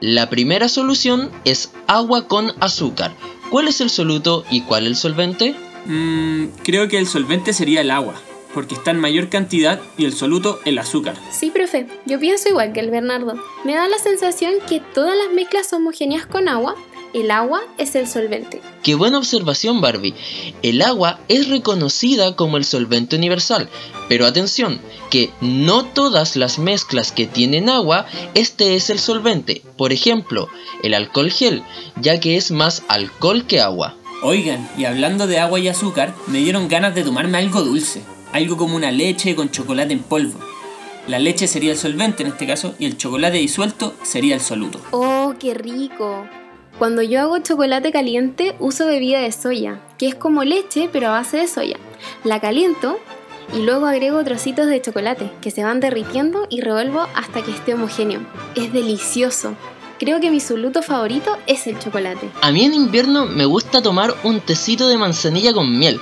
La 0.00 0.28
primera 0.28 0.68
solución 0.68 1.30
es 1.46 1.72
agua 1.86 2.28
con 2.28 2.52
azúcar. 2.60 3.16
¿Cuál 3.54 3.68
es 3.68 3.80
el 3.80 3.88
soluto 3.88 4.44
y 4.50 4.62
cuál 4.62 4.84
el 4.84 4.96
solvente? 4.96 5.54
Mmm, 5.86 6.46
creo 6.64 6.88
que 6.88 6.98
el 6.98 7.06
solvente 7.06 7.52
sería 7.52 7.82
el 7.82 7.92
agua 7.92 8.14
porque 8.52 8.74
está 8.74 8.90
en 8.90 8.98
mayor 8.98 9.28
cantidad 9.28 9.80
y 9.96 10.06
el 10.06 10.12
soluto 10.12 10.58
el 10.64 10.76
azúcar. 10.76 11.14
Sí, 11.30 11.50
profe, 11.50 11.86
yo 12.04 12.18
pienso 12.18 12.48
igual 12.48 12.72
que 12.72 12.80
el 12.80 12.90
Bernardo. 12.90 13.34
Me 13.64 13.76
da 13.76 13.86
la 13.86 13.98
sensación 13.98 14.54
que 14.68 14.80
todas 14.80 15.16
las 15.16 15.32
mezclas 15.32 15.72
homogéneas 15.72 16.26
con 16.26 16.48
agua, 16.48 16.74
el 17.14 17.30
agua 17.30 17.62
es 17.78 17.94
el 17.94 18.06
solvente. 18.06 18.60
Qué 18.82 18.94
buena 18.94 19.18
observación, 19.18 19.80
Barbie. 19.80 20.14
El 20.62 20.82
agua 20.82 21.20
es 21.28 21.48
reconocida 21.48 22.36
como 22.36 22.58
el 22.58 22.64
solvente 22.64 23.16
universal, 23.16 23.70
pero 24.08 24.26
atención, 24.26 24.80
que 25.10 25.30
no 25.40 25.84
todas 25.84 26.36
las 26.36 26.58
mezclas 26.58 27.12
que 27.12 27.26
tienen 27.26 27.70
agua, 27.70 28.04
este 28.34 28.74
es 28.76 28.90
el 28.90 28.98
solvente. 28.98 29.62
Por 29.78 29.92
ejemplo, 29.92 30.48
el 30.82 30.92
alcohol 30.92 31.30
gel, 31.30 31.62
ya 32.00 32.20
que 32.20 32.36
es 32.36 32.50
más 32.50 32.82
alcohol 32.88 33.46
que 33.46 33.60
agua. 33.60 33.96
Oigan, 34.22 34.68
y 34.76 34.84
hablando 34.84 35.26
de 35.26 35.38
agua 35.38 35.58
y 35.58 35.68
azúcar, 35.68 36.14
me 36.26 36.38
dieron 36.38 36.68
ganas 36.68 36.94
de 36.94 37.04
tomarme 37.04 37.38
algo 37.38 37.62
dulce 37.62 38.02
algo 38.34 38.56
como 38.56 38.74
una 38.74 38.90
leche 38.90 39.36
con 39.36 39.50
chocolate 39.50 39.92
en 39.92 40.02
polvo. 40.02 40.40
La 41.06 41.20
leche 41.20 41.46
sería 41.46 41.70
el 41.70 41.78
solvente 41.78 42.24
en 42.24 42.30
este 42.30 42.48
caso 42.48 42.74
y 42.80 42.86
el 42.86 42.96
chocolate 42.96 43.38
disuelto 43.38 43.94
sería 44.02 44.34
el 44.34 44.40
soluto. 44.40 44.80
¡Oh, 44.90 45.34
qué 45.38 45.54
rico! 45.54 46.26
Cuando 46.78 47.02
yo 47.02 47.20
hago 47.20 47.38
chocolate 47.38 47.92
caliente 47.92 48.56
uso 48.58 48.86
bebida 48.86 49.20
de 49.20 49.30
soya, 49.30 49.80
que 49.96 50.08
es 50.08 50.14
como 50.16 50.42
leche 50.42 50.88
pero 50.92 51.08
a 51.08 51.12
base 51.12 51.36
de 51.36 51.46
soya. 51.46 51.76
La 52.24 52.40
caliento 52.40 52.98
y 53.54 53.62
luego 53.62 53.86
agrego 53.86 54.24
trocitos 54.24 54.66
de 54.66 54.82
chocolate 54.82 55.30
que 55.40 55.52
se 55.52 55.62
van 55.62 55.78
derritiendo 55.78 56.46
y 56.50 56.62
revuelvo 56.62 57.06
hasta 57.14 57.42
que 57.42 57.52
esté 57.52 57.74
homogéneo. 57.74 58.20
Es 58.56 58.72
delicioso. 58.72 59.54
Creo 60.00 60.20
que 60.20 60.32
mi 60.32 60.40
soluto 60.40 60.82
favorito 60.82 61.38
es 61.46 61.68
el 61.68 61.78
chocolate. 61.78 62.28
A 62.42 62.50
mí 62.50 62.64
en 62.64 62.74
invierno 62.74 63.26
me 63.26 63.44
gusta 63.44 63.80
tomar 63.80 64.12
un 64.24 64.40
tecito 64.40 64.88
de 64.88 64.98
manzanilla 64.98 65.52
con 65.52 65.78
miel. 65.78 66.00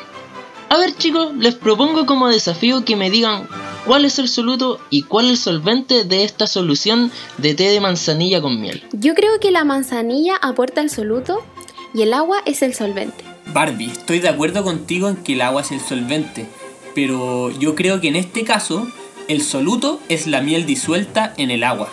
A 0.70 0.78
ver 0.78 0.96
chicos, 0.96 1.34
les 1.36 1.54
propongo 1.54 2.06
como 2.06 2.28
desafío 2.28 2.82
que 2.82 2.96
me 2.96 3.10
digan 3.10 3.46
cuál 3.84 4.04
es 4.04 4.18
el 4.18 4.28
soluto 4.28 4.78
y 4.90 5.02
cuál 5.02 5.26
es 5.26 5.32
el 5.32 5.36
solvente 5.38 6.04
de 6.04 6.24
esta 6.24 6.46
solución 6.46 7.10
de 7.38 7.54
té 7.54 7.70
de 7.70 7.80
manzanilla 7.80 8.40
con 8.40 8.60
miel. 8.60 8.82
Yo 8.92 9.14
creo 9.14 9.40
que 9.40 9.50
la 9.50 9.64
manzanilla 9.64 10.36
aporta 10.36 10.80
el 10.80 10.90
soluto 10.90 11.42
y 11.94 12.02
el 12.02 12.14
agua 12.14 12.38
es 12.46 12.62
el 12.62 12.74
solvente. 12.74 13.24
Barbie, 13.46 13.90
estoy 13.90 14.20
de 14.20 14.28
acuerdo 14.28 14.62
contigo 14.62 15.08
en 15.08 15.16
que 15.16 15.34
el 15.34 15.42
agua 15.42 15.62
es 15.62 15.72
el 15.72 15.80
solvente, 15.80 16.46
pero 16.94 17.50
yo 17.50 17.74
creo 17.74 18.00
que 18.00 18.08
en 18.08 18.16
este 18.16 18.44
caso 18.44 18.86
el 19.28 19.42
soluto 19.42 20.00
es 20.08 20.26
la 20.26 20.40
miel 20.40 20.66
disuelta 20.66 21.34
en 21.36 21.50
el 21.50 21.64
agua. 21.64 21.88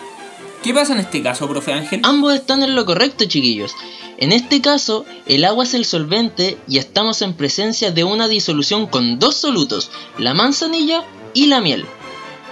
¿Qué 0.64 0.74
pasa 0.74 0.94
en 0.94 1.00
este 1.00 1.24
caso, 1.24 1.48
profe 1.48 1.72
Ángel? 1.72 2.02
Ambos 2.04 2.34
están 2.34 2.64
en 2.64 2.76
lo 2.76 2.86
correcto, 2.86 3.26
chiquillos. 3.26 3.74
En 4.18 4.34
este 4.34 4.60
caso, 4.60 5.06
el 5.26 5.46
agua 5.46 5.64
es 5.64 5.74
el 5.74 5.86
solvente 5.86 6.58
y 6.68 6.78
estamos 6.78 7.22
en 7.22 7.34
presencia 7.34 7.92
de 7.92 8.04
una 8.04 8.28
disolución 8.28 8.86
con 8.88 9.20
dos 9.20 9.36
solutos, 9.36 9.90
la 10.18 10.34
manzanilla 10.34 11.06
y 11.34 11.48
la 11.48 11.62
miel. 11.62 11.86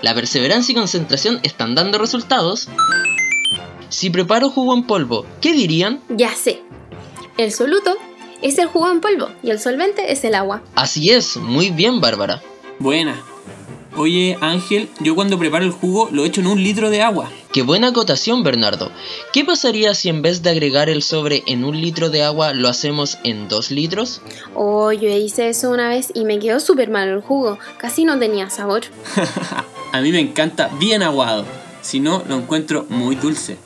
La 0.01 0.13
perseverancia 0.13 0.73
y 0.73 0.75
concentración 0.75 1.39
están 1.43 1.75
dando 1.75 1.97
resultados. 1.97 2.67
Si 3.89 4.09
preparo 4.09 4.49
jugo 4.49 4.75
en 4.75 4.83
polvo, 4.83 5.25
¿qué 5.41 5.53
dirían? 5.53 6.01
Ya 6.09 6.33
sé. 6.35 6.61
El 7.37 7.51
soluto 7.51 7.97
es 8.41 8.57
el 8.57 8.67
jugo 8.67 8.89
en 8.91 9.01
polvo 9.01 9.29
y 9.43 9.49
el 9.49 9.59
solvente 9.59 10.11
es 10.11 10.23
el 10.23 10.35
agua. 10.35 10.61
Así 10.75 11.09
es, 11.11 11.37
muy 11.37 11.71
bien 11.71 12.01
Bárbara. 12.01 12.41
Buena. 12.79 13.21
Oye, 13.97 14.37
Ángel, 14.41 14.89
yo 14.99 15.15
cuando 15.15 15.39
preparo 15.39 15.65
el 15.65 15.71
jugo 15.71 16.07
lo 16.11 16.23
echo 16.23 16.41
en 16.41 16.47
un 16.47 16.63
litro 16.63 16.91
de 16.91 17.01
agua. 17.01 17.31
Qué 17.51 17.63
buena 17.63 17.87
acotación, 17.87 18.43
Bernardo. 18.43 18.91
¿Qué 19.33 19.43
pasaría 19.43 19.95
si 19.95 20.09
en 20.09 20.21
vez 20.21 20.43
de 20.43 20.51
agregar 20.51 20.87
el 20.87 21.01
sobre 21.01 21.41
en 21.47 21.65
un 21.65 21.81
litro 21.81 22.11
de 22.11 22.21
agua 22.21 22.53
lo 22.53 22.67
hacemos 22.67 23.17
en 23.23 23.47
dos 23.47 23.71
litros? 23.71 24.21
Oh, 24.53 24.91
yo 24.91 25.09
hice 25.09 25.49
eso 25.49 25.71
una 25.71 25.89
vez 25.89 26.11
y 26.13 26.25
me 26.25 26.37
quedó 26.37 26.59
súper 26.59 26.91
mal 26.91 27.07
el 27.09 27.21
jugo. 27.21 27.57
Casi 27.79 28.05
no 28.05 28.19
tenía 28.19 28.51
sabor. 28.51 28.83
A 29.93 30.01
mí 30.01 30.11
me 30.11 30.19
encanta 30.19 30.69
bien 30.79 31.01
aguado. 31.01 31.43
Si 31.81 31.99
no, 31.99 32.23
lo 32.29 32.35
encuentro 32.35 32.85
muy 32.89 33.15
dulce. 33.15 33.57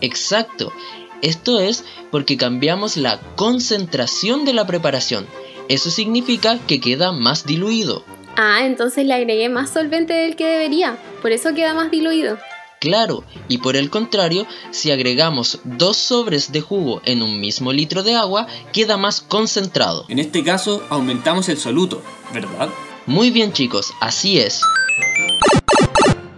Exacto. 0.00 0.72
Esto 1.20 1.60
es 1.60 1.84
porque 2.10 2.38
cambiamos 2.38 2.96
la 2.96 3.20
concentración 3.36 4.46
de 4.46 4.54
la 4.54 4.66
preparación. 4.66 5.26
Eso 5.68 5.90
significa 5.90 6.58
que 6.66 6.80
queda 6.80 7.12
más 7.12 7.44
diluido. 7.44 8.02
Ah, 8.36 8.66
entonces 8.66 9.06
le 9.06 9.14
agregué 9.14 9.48
más 9.48 9.70
solvente 9.70 10.12
del 10.12 10.34
que 10.34 10.46
debería, 10.46 10.98
por 11.22 11.30
eso 11.30 11.54
queda 11.54 11.72
más 11.72 11.90
diluido. 11.90 12.38
Claro, 12.80 13.24
y 13.48 13.58
por 13.58 13.76
el 13.76 13.90
contrario, 13.90 14.46
si 14.70 14.90
agregamos 14.90 15.60
dos 15.64 15.96
sobres 15.96 16.52
de 16.52 16.60
jugo 16.60 17.00
en 17.04 17.22
un 17.22 17.40
mismo 17.40 17.72
litro 17.72 18.02
de 18.02 18.14
agua, 18.14 18.46
queda 18.72 18.96
más 18.96 19.20
concentrado. 19.20 20.04
En 20.08 20.18
este 20.18 20.42
caso, 20.42 20.82
aumentamos 20.90 21.48
el 21.48 21.58
soluto, 21.58 22.02
¿verdad? 22.32 22.68
Muy 23.06 23.30
bien 23.30 23.52
chicos, 23.52 23.92
así 24.00 24.38
es. 24.38 24.60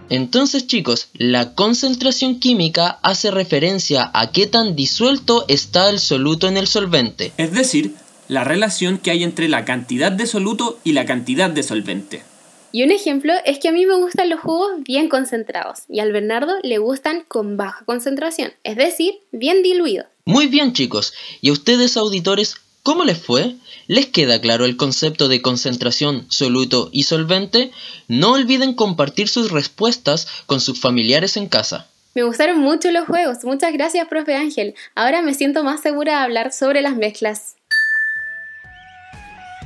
Entonces 0.09 0.67
chicos, 0.67 1.09
la 1.13 1.53
concentración 1.53 2.39
química 2.39 2.99
hace 3.01 3.29
referencia 3.31 4.09
a 4.13 4.31
qué 4.31 4.47
tan 4.47 4.75
disuelto 4.75 5.43
está 5.47 5.89
el 5.89 5.99
soluto 5.99 6.47
en 6.47 6.57
el 6.57 6.67
solvente. 6.67 7.33
Es 7.37 7.51
decir, 7.51 7.95
la 8.27 8.43
relación 8.43 8.97
que 8.97 9.11
hay 9.11 9.23
entre 9.23 9.47
la 9.47 9.65
cantidad 9.65 10.11
de 10.11 10.27
soluto 10.27 10.79
y 10.83 10.93
la 10.93 11.05
cantidad 11.05 11.49
de 11.49 11.63
solvente. 11.63 12.23
Y 12.71 12.83
un 12.83 12.91
ejemplo 12.91 13.33
es 13.45 13.59
que 13.59 13.69
a 13.69 13.71
mí 13.71 13.85
me 13.85 13.95
gustan 13.95 14.29
los 14.29 14.41
jugos 14.41 14.71
bien 14.83 15.07
concentrados 15.09 15.79
y 15.87 15.99
al 15.99 16.11
Bernardo 16.11 16.53
le 16.63 16.77
gustan 16.77 17.23
con 17.27 17.57
baja 17.57 17.83
concentración, 17.85 18.51
es 18.63 18.75
decir, 18.75 19.15
bien 19.31 19.63
diluidos. 19.63 20.07
Muy 20.25 20.47
bien 20.47 20.73
chicos, 20.73 21.13
¿y 21.39 21.49
a 21.49 21.53
ustedes 21.53 21.95
auditores 21.95 22.55
cómo 22.83 23.03
les 23.03 23.17
fue? 23.17 23.55
¿Les 23.87 24.07
queda 24.07 24.41
claro 24.41 24.65
el 24.65 24.77
concepto 24.77 25.27
de 25.29 25.41
concentración, 25.41 26.25
soluto 26.29 26.89
y 26.91 27.03
solvente? 27.03 27.71
No 28.07 28.33
olviden 28.33 28.73
compartir 28.73 29.29
sus 29.29 29.51
respuestas 29.51 30.27
con 30.45 30.59
sus 30.59 30.79
familiares 30.79 31.37
en 31.37 31.47
casa. 31.47 31.87
Me 32.15 32.23
gustaron 32.23 32.59
mucho 32.59 32.91
los 32.91 33.05
juegos, 33.05 33.43
muchas 33.43 33.71
gracias 33.73 34.07
profe 34.07 34.35
Ángel. 34.35 34.75
Ahora 34.95 35.21
me 35.21 35.33
siento 35.33 35.63
más 35.63 35.81
segura 35.81 36.17
de 36.17 36.23
hablar 36.23 36.51
sobre 36.51 36.81
las 36.81 36.95
mezclas. 36.95 37.56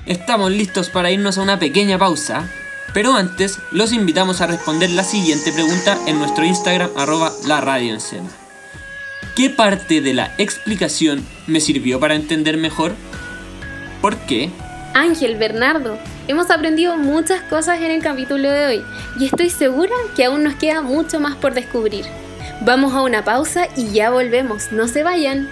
Estamos 0.07 0.51
listos 0.51 0.89
para 0.89 1.11
irnos 1.11 1.37
a 1.37 1.41
una 1.43 1.59
pequeña 1.59 1.99
pausa, 1.99 2.49
pero 2.91 3.13
antes 3.13 3.59
los 3.71 3.93
invitamos 3.93 4.41
a 4.41 4.47
responder 4.47 4.89
la 4.89 5.03
siguiente 5.03 5.51
pregunta 5.51 5.95
en 6.07 6.17
nuestro 6.17 6.43
Instagram 6.43 6.89
arroba 6.97 7.31
la 7.45 7.61
radio 7.61 7.97
¿Qué 9.35 9.51
parte 9.51 10.01
de 10.01 10.13
la 10.15 10.33
explicación 10.39 11.23
me 11.45 11.61
sirvió 11.61 11.99
para 11.99 12.15
entender 12.15 12.57
mejor? 12.57 12.95
¿Por 14.01 14.17
qué? 14.17 14.49
Ángel, 14.95 15.37
Bernardo, 15.37 15.99
hemos 16.27 16.49
aprendido 16.49 16.97
muchas 16.97 17.41
cosas 17.43 17.79
en 17.79 17.91
el 17.91 18.01
capítulo 18.01 18.49
de 18.49 18.65
hoy 18.65 18.83
y 19.19 19.25
estoy 19.25 19.51
segura 19.51 19.93
que 20.15 20.25
aún 20.25 20.43
nos 20.43 20.55
queda 20.55 20.81
mucho 20.81 21.19
más 21.19 21.35
por 21.35 21.53
descubrir. 21.53 22.05
Vamos 22.61 22.93
a 22.93 23.03
una 23.03 23.23
pausa 23.23 23.67
y 23.77 23.91
ya 23.91 24.09
volvemos, 24.09 24.71
no 24.71 24.87
se 24.87 25.03
vayan. 25.03 25.47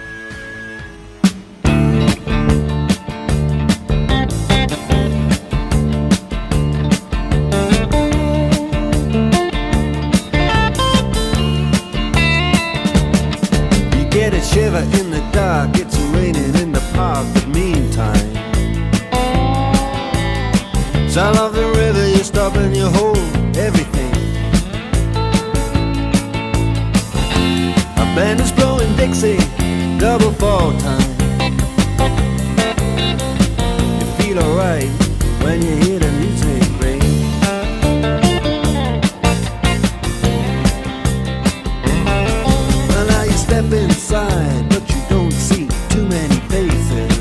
Step 43.60 43.72
inside, 43.72 44.68
but 44.70 44.88
you 44.88 45.02
don't 45.10 45.32
see 45.32 45.68
too 45.90 46.06
many 46.08 46.34
faces. 46.48 47.18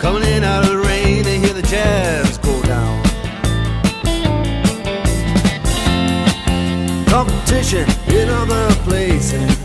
Coming 0.00 0.22
in 0.22 0.44
out 0.44 0.64
of 0.64 0.70
the 0.70 0.78
rain 0.78 1.22
to 1.24 1.30
hear 1.30 1.52
the 1.52 1.62
jazz 1.62 2.38
go 2.38 2.62
down. 2.62 3.02
Competition 7.06 7.86
in 8.08 8.28
other 8.30 8.72
places. 8.84 9.58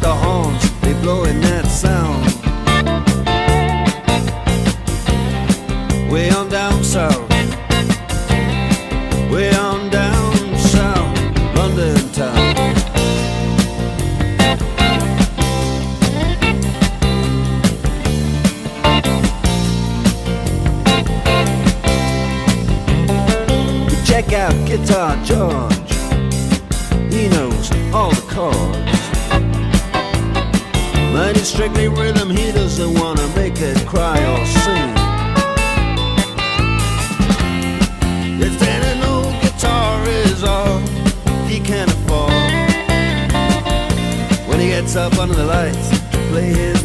The 0.00 0.08
horns, 0.08 0.80
they 0.80 0.94
blowing 0.94 1.40
that 1.42 1.66
sound. 1.66 2.21
Up 44.96 45.16
under 45.18 45.34
the 45.34 45.44
lights. 45.44 46.00
Play 46.28 46.52
his 46.52 46.81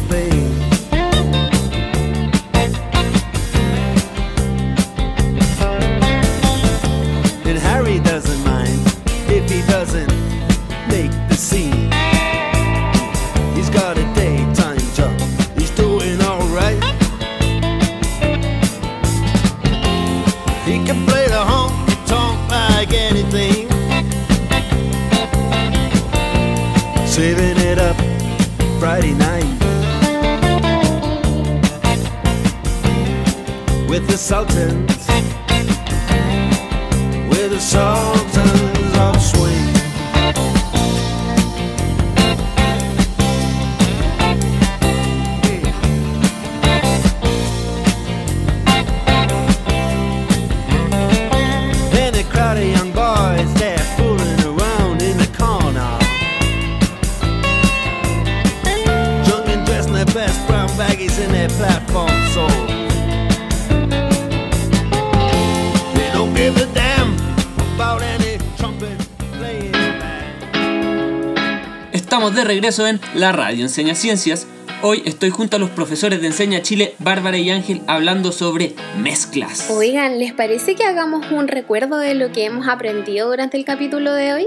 regreso 72.48 72.86
en 72.86 72.98
La 73.14 73.30
Radio 73.30 73.62
Enseña 73.62 73.94
Ciencias. 73.94 74.46
Hoy 74.80 75.02
estoy 75.04 75.28
junto 75.28 75.56
a 75.56 75.58
los 75.58 75.68
profesores 75.68 76.22
de 76.22 76.28
Enseña 76.28 76.62
Chile, 76.62 76.94
Bárbara 76.98 77.36
y 77.36 77.50
Ángel, 77.50 77.82
hablando 77.86 78.32
sobre 78.32 78.74
mezclas. 78.98 79.68
Oigan, 79.70 80.18
¿les 80.18 80.32
parece 80.32 80.74
que 80.74 80.84
hagamos 80.84 81.30
un 81.30 81.46
recuerdo 81.46 81.98
de 81.98 82.14
lo 82.14 82.32
que 82.32 82.46
hemos 82.46 82.66
aprendido 82.66 83.28
durante 83.28 83.58
el 83.58 83.66
capítulo 83.66 84.14
de 84.14 84.32
hoy? 84.32 84.46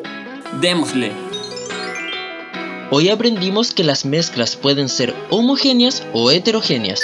Démosle. 0.60 1.12
Hoy 2.90 3.10
aprendimos 3.10 3.72
que 3.72 3.84
las 3.84 4.04
mezclas 4.04 4.56
pueden 4.56 4.90
ser 4.90 5.14
homogéneas 5.30 6.04
o 6.12 6.32
heterogéneas. 6.32 7.02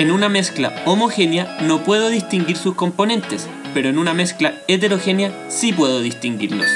En 0.00 0.10
una 0.10 0.28
mezcla 0.28 0.82
homogénea 0.84 1.58
no 1.60 1.84
puedo 1.84 2.08
distinguir 2.08 2.56
sus 2.56 2.74
componentes, 2.74 3.46
pero 3.72 3.88
en 3.88 3.98
una 3.98 4.14
mezcla 4.14 4.54
heterogénea 4.66 5.32
sí 5.48 5.72
puedo 5.72 6.00
distinguirlos. 6.00 6.66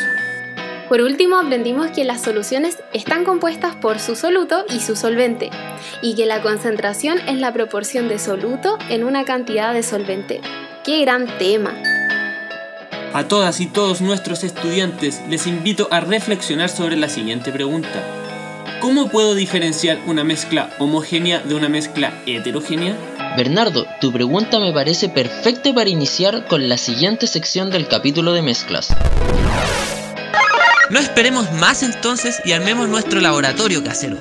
Por 0.88 1.00
último, 1.00 1.38
aprendimos 1.38 1.90
que 1.90 2.04
las 2.04 2.20
soluciones 2.20 2.78
están 2.92 3.24
compuestas 3.24 3.74
por 3.74 3.98
su 3.98 4.16
soluto 4.16 4.64
y 4.68 4.80
su 4.80 4.96
solvente, 4.96 5.50
y 6.02 6.14
que 6.14 6.26
la 6.26 6.42
concentración 6.42 7.18
es 7.26 7.38
la 7.38 7.52
proporción 7.52 8.08
de 8.08 8.18
soluto 8.18 8.76
en 8.90 9.04
una 9.04 9.24
cantidad 9.24 9.72
de 9.72 9.82
solvente. 9.82 10.40
¡Qué 10.84 11.00
gran 11.00 11.26
tema! 11.38 11.74
A 13.14 13.28
todas 13.28 13.60
y 13.60 13.66
todos 13.66 14.02
nuestros 14.02 14.44
estudiantes 14.44 15.22
les 15.28 15.46
invito 15.46 15.88
a 15.90 16.00
reflexionar 16.00 16.68
sobre 16.68 16.96
la 16.96 17.08
siguiente 17.08 17.50
pregunta. 17.50 18.02
¿Cómo 18.80 19.08
puedo 19.08 19.34
diferenciar 19.34 19.98
una 20.06 20.24
mezcla 20.24 20.68
homogénea 20.78 21.40
de 21.40 21.54
una 21.54 21.70
mezcla 21.70 22.12
heterogénea? 22.26 22.94
Bernardo, 23.36 23.86
tu 24.00 24.12
pregunta 24.12 24.58
me 24.58 24.72
parece 24.72 25.08
perfecta 25.08 25.72
para 25.72 25.88
iniciar 25.88 26.46
con 26.46 26.68
la 26.68 26.76
siguiente 26.76 27.26
sección 27.26 27.70
del 27.70 27.88
capítulo 27.88 28.32
de 28.32 28.42
mezclas. 28.42 28.94
No 30.94 31.00
esperemos 31.00 31.50
más 31.54 31.83
entonces 31.83 32.40
y 32.44 32.52
armemos 32.52 32.88
nuestro 32.88 33.20
laboratorio 33.20 33.83
casero. 33.83 34.16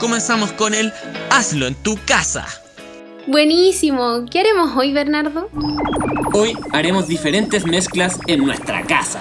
Comenzamos 0.00 0.50
con 0.50 0.72
el 0.72 0.90
Hazlo 1.28 1.66
en 1.66 1.74
tu 1.74 1.98
casa. 2.06 2.46
Buenísimo. 3.26 4.24
¿Qué 4.30 4.40
haremos 4.40 4.74
hoy, 4.74 4.94
Bernardo? 4.94 5.50
Hoy 6.32 6.56
haremos 6.72 7.06
diferentes 7.06 7.66
mezclas 7.66 8.18
en 8.28 8.46
nuestra 8.46 8.82
casa. 8.84 9.20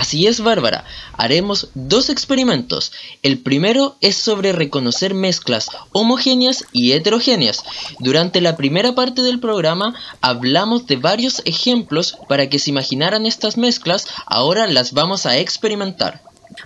Así 0.00 0.26
es, 0.26 0.40
Bárbara. 0.40 0.84
Haremos 1.12 1.68
dos 1.74 2.08
experimentos. 2.08 2.90
El 3.22 3.38
primero 3.38 3.96
es 4.00 4.16
sobre 4.16 4.52
reconocer 4.52 5.12
mezclas 5.12 5.68
homogéneas 5.92 6.64
y 6.72 6.92
heterogéneas. 6.92 7.62
Durante 7.98 8.40
la 8.40 8.56
primera 8.56 8.94
parte 8.94 9.20
del 9.20 9.40
programa 9.40 9.94
hablamos 10.22 10.86
de 10.86 10.96
varios 10.96 11.42
ejemplos 11.44 12.16
para 12.30 12.48
que 12.48 12.58
se 12.58 12.70
imaginaran 12.70 13.26
estas 13.26 13.58
mezclas. 13.58 14.06
Ahora 14.24 14.66
las 14.68 14.94
vamos 14.94 15.26
a 15.26 15.36
experimentar. 15.36 16.22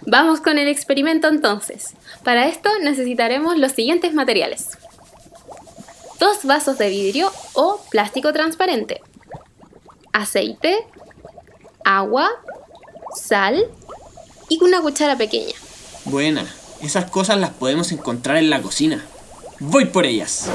Vamos 0.06 0.40
con 0.40 0.56
el 0.56 0.68
experimento 0.68 1.26
entonces. 1.26 1.94
Para 2.22 2.46
esto 2.46 2.70
necesitaremos 2.82 3.58
los 3.58 3.72
siguientes 3.72 4.14
materiales. 4.14 4.78
Dos 6.20 6.44
vasos 6.44 6.78
de 6.78 6.88
vidrio 6.88 7.32
o 7.54 7.80
plástico 7.90 8.32
transparente. 8.32 9.00
Aceite, 10.12 10.86
agua, 11.84 12.30
sal 13.14 13.64
y 14.48 14.62
una 14.62 14.80
cuchara 14.80 15.16
pequeña. 15.16 15.54
Buena, 16.04 16.46
esas 16.82 17.10
cosas 17.10 17.38
las 17.38 17.50
podemos 17.50 17.92
encontrar 17.92 18.36
en 18.36 18.50
la 18.50 18.60
cocina. 18.60 19.04
Voy 19.60 19.86
por 19.86 20.04
ellas. 20.04 20.48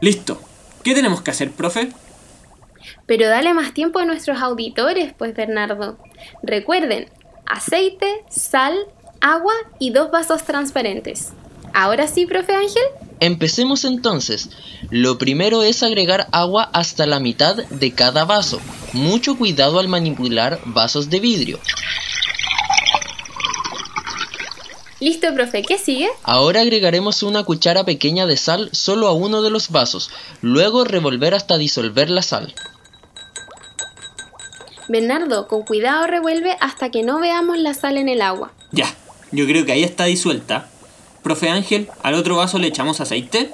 Listo. 0.00 0.40
¿Qué 0.82 0.94
tenemos 0.94 1.22
que 1.22 1.30
hacer, 1.30 1.52
profe? 1.52 1.92
Pero 3.06 3.28
dale 3.28 3.54
más 3.54 3.72
tiempo 3.72 4.00
a 4.00 4.04
nuestros 4.04 4.42
auditores, 4.42 5.12
pues 5.16 5.34
Bernardo. 5.34 5.98
Recuerden, 6.42 7.08
aceite, 7.46 8.24
sal, 8.28 8.76
agua 9.20 9.54
y 9.78 9.90
dos 9.90 10.10
vasos 10.10 10.42
transparentes. 10.42 11.32
Ahora 11.72 12.08
sí, 12.08 12.26
profe 12.26 12.54
Ángel. 12.54 12.82
Empecemos 13.22 13.84
entonces. 13.84 14.50
Lo 14.90 15.16
primero 15.16 15.62
es 15.62 15.84
agregar 15.84 16.26
agua 16.32 16.68
hasta 16.72 17.06
la 17.06 17.20
mitad 17.20 17.54
de 17.54 17.92
cada 17.92 18.24
vaso. 18.24 18.60
Mucho 18.94 19.38
cuidado 19.38 19.78
al 19.78 19.86
manipular 19.86 20.58
vasos 20.64 21.08
de 21.08 21.20
vidrio. 21.20 21.60
Listo, 24.98 25.32
profe, 25.34 25.62
¿qué 25.62 25.78
sigue? 25.78 26.08
Ahora 26.24 26.62
agregaremos 26.62 27.22
una 27.22 27.44
cuchara 27.44 27.84
pequeña 27.84 28.26
de 28.26 28.36
sal 28.36 28.70
solo 28.72 29.06
a 29.06 29.12
uno 29.12 29.40
de 29.42 29.50
los 29.50 29.70
vasos, 29.70 30.10
luego 30.40 30.82
revolver 30.82 31.34
hasta 31.34 31.58
disolver 31.58 32.10
la 32.10 32.22
sal. 32.22 32.52
Bernardo, 34.88 35.46
con 35.46 35.62
cuidado 35.62 36.08
revuelve 36.08 36.56
hasta 36.60 36.90
que 36.90 37.04
no 37.04 37.20
veamos 37.20 37.56
la 37.58 37.74
sal 37.74 37.98
en 37.98 38.08
el 38.08 38.20
agua. 38.20 38.52
Ya, 38.72 38.92
yo 39.30 39.46
creo 39.46 39.64
que 39.64 39.70
ahí 39.70 39.84
está 39.84 40.06
disuelta. 40.06 40.68
Profe 41.22 41.48
Ángel, 41.48 41.88
¿al 42.02 42.14
otro 42.14 42.36
vaso 42.36 42.58
le 42.58 42.66
echamos 42.66 43.00
aceite? 43.00 43.50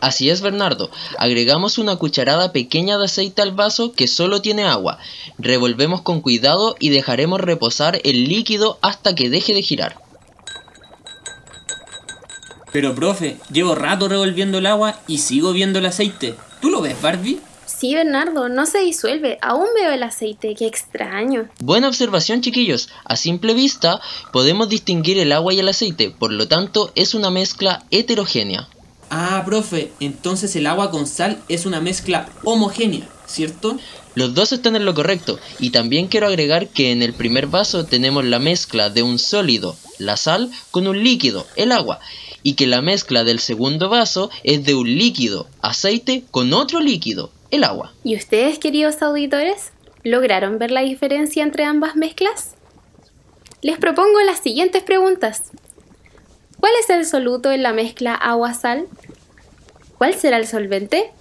Así 0.00 0.30
es, 0.30 0.40
Bernardo. 0.40 0.90
Agregamos 1.18 1.78
una 1.78 1.96
cucharada 1.96 2.52
pequeña 2.52 2.98
de 2.98 3.06
aceite 3.06 3.42
al 3.42 3.52
vaso 3.52 3.92
que 3.92 4.06
solo 4.06 4.40
tiene 4.40 4.64
agua. 4.64 4.98
Revolvemos 5.38 6.02
con 6.02 6.20
cuidado 6.20 6.76
y 6.78 6.90
dejaremos 6.90 7.40
reposar 7.40 8.00
el 8.04 8.24
líquido 8.28 8.78
hasta 8.82 9.14
que 9.14 9.30
deje 9.30 9.54
de 9.54 9.62
girar. 9.62 9.96
Pero 12.70 12.94
profe, 12.94 13.38
llevo 13.50 13.74
rato 13.74 14.08
revolviendo 14.08 14.58
el 14.58 14.66
agua 14.66 15.00
y 15.08 15.18
sigo 15.18 15.52
viendo 15.52 15.78
el 15.78 15.86
aceite. 15.86 16.34
¿Tú 16.60 16.70
lo 16.70 16.80
ves, 16.80 17.00
Barbie? 17.00 17.40
Sí, 17.78 17.94
Bernardo, 17.94 18.48
no 18.48 18.66
se 18.66 18.80
disuelve. 18.80 19.38
Aún 19.40 19.66
veo 19.76 19.92
el 19.92 20.02
aceite. 20.02 20.56
Qué 20.58 20.66
extraño. 20.66 21.48
Buena 21.60 21.86
observación, 21.86 22.40
chiquillos. 22.40 22.88
A 23.04 23.14
simple 23.14 23.54
vista 23.54 24.00
podemos 24.32 24.68
distinguir 24.68 25.16
el 25.18 25.30
agua 25.30 25.54
y 25.54 25.60
el 25.60 25.68
aceite, 25.68 26.10
por 26.10 26.32
lo 26.32 26.48
tanto 26.48 26.90
es 26.96 27.14
una 27.14 27.30
mezcla 27.30 27.84
heterogénea. 27.92 28.68
Ah, 29.10 29.44
profe, 29.46 29.92
entonces 30.00 30.56
el 30.56 30.66
agua 30.66 30.90
con 30.90 31.06
sal 31.06 31.38
es 31.48 31.66
una 31.66 31.80
mezcla 31.80 32.28
homogénea, 32.42 33.08
¿cierto? 33.26 33.78
Los 34.16 34.34
dos 34.34 34.52
están 34.52 34.74
en 34.74 34.84
lo 34.84 34.92
correcto, 34.92 35.38
y 35.60 35.70
también 35.70 36.08
quiero 36.08 36.26
agregar 36.26 36.68
que 36.68 36.90
en 36.90 37.00
el 37.00 37.14
primer 37.14 37.46
vaso 37.46 37.86
tenemos 37.86 38.24
la 38.24 38.38
mezcla 38.40 38.90
de 38.90 39.02
un 39.04 39.18
sólido, 39.18 39.76
la 39.98 40.16
sal, 40.16 40.50
con 40.72 40.88
un 40.88 41.02
líquido, 41.02 41.46
el 41.56 41.72
agua, 41.72 42.00
y 42.42 42.54
que 42.54 42.66
la 42.66 42.82
mezcla 42.82 43.24
del 43.24 43.38
segundo 43.38 43.88
vaso 43.88 44.30
es 44.42 44.64
de 44.64 44.74
un 44.74 44.98
líquido, 44.98 45.46
aceite, 45.62 46.24
con 46.30 46.52
otro 46.52 46.80
líquido, 46.80 47.30
el 47.50 47.64
agua. 47.64 47.92
¿Y 48.04 48.16
ustedes, 48.16 48.58
queridos 48.58 49.02
auditores, 49.02 49.72
lograron 50.04 50.58
ver 50.58 50.70
la 50.70 50.82
diferencia 50.82 51.42
entre 51.42 51.64
ambas 51.64 51.96
mezclas? 51.96 52.54
Les 53.62 53.78
propongo 53.78 54.20
las 54.20 54.38
siguientes 54.38 54.82
preguntas. 54.82 55.50
¿Cuál 56.60 56.72
es 56.80 56.90
el 56.90 57.04
soluto 57.06 57.50
en 57.50 57.62
la 57.62 57.72
mezcla 57.72 58.14
agua-sal? 58.14 58.86
¿Cuál 59.96 60.14
será 60.14 60.36
el 60.36 60.46
solvente? 60.46 61.12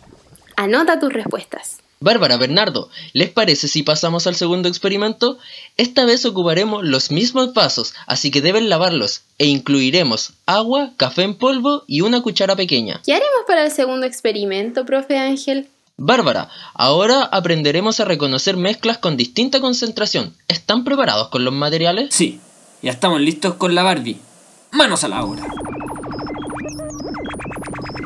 Anota 0.55 0.99
tus 0.99 1.13
respuestas. 1.13 1.77
Bárbara, 1.99 2.37
Bernardo, 2.37 2.89
¿les 3.13 3.31
parece 3.31 3.67
si 3.67 3.81
pasamos 3.81 4.27
al 4.27 4.35
segundo 4.35 4.69
experimento? 4.69 5.39
Esta 5.77 6.05
vez 6.05 6.25
ocuparemos 6.25 6.83
los 6.83 7.09
mismos 7.09 7.55
vasos, 7.55 7.95
así 8.05 8.29
que 8.29 8.41
deben 8.41 8.69
lavarlos, 8.69 9.23
e 9.39 9.47
incluiremos 9.47 10.33
agua, 10.45 10.91
café 10.97 11.23
en 11.23 11.35
polvo 11.35 11.83
y 11.87 12.01
una 12.01 12.21
cuchara 12.21 12.55
pequeña. 12.55 13.01
¿Qué 13.03 13.13
haremos 13.13 13.45
para 13.47 13.65
el 13.65 13.71
segundo 13.71 14.05
experimento, 14.05 14.85
profe 14.85 15.17
Ángel? 15.17 15.69
Bárbara, 15.99 16.49
ahora 16.75 17.23
aprenderemos 17.23 17.99
a 17.99 18.05
reconocer 18.05 18.55
mezclas 18.55 18.99
con 18.99 19.17
distinta 19.17 19.59
concentración. 19.59 20.35
¿Están 20.47 20.83
preparados 20.83 21.29
con 21.29 21.43
los 21.43 21.55
materiales? 21.55 22.13
Sí, 22.13 22.39
ya 22.83 22.91
estamos 22.91 23.19
listos 23.19 23.55
con 23.55 23.73
la 23.73 23.81
Barbie. 23.81 24.21
Manos 24.69 25.03
a 25.03 25.07
la 25.07 25.23
obra. 25.23 25.43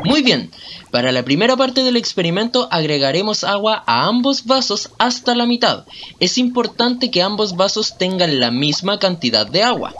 Muy 0.05 0.21
bien, 0.21 0.51
para 0.89 1.11
la 1.11 1.23
primera 1.23 1.57
parte 1.57 1.83
del 1.83 1.97
experimento 1.97 2.69
agregaremos 2.71 3.43
agua 3.43 3.83
a 3.85 4.05
ambos 4.05 4.45
vasos 4.45 4.91
hasta 4.97 5.35
la 5.35 5.45
mitad. 5.45 5.83
Es 6.21 6.37
importante 6.37 7.11
que 7.11 7.21
ambos 7.21 7.57
vasos 7.57 7.97
tengan 7.97 8.39
la 8.39 8.51
misma 8.51 8.99
cantidad 8.99 9.45
de 9.45 9.63
agua. 9.63 9.93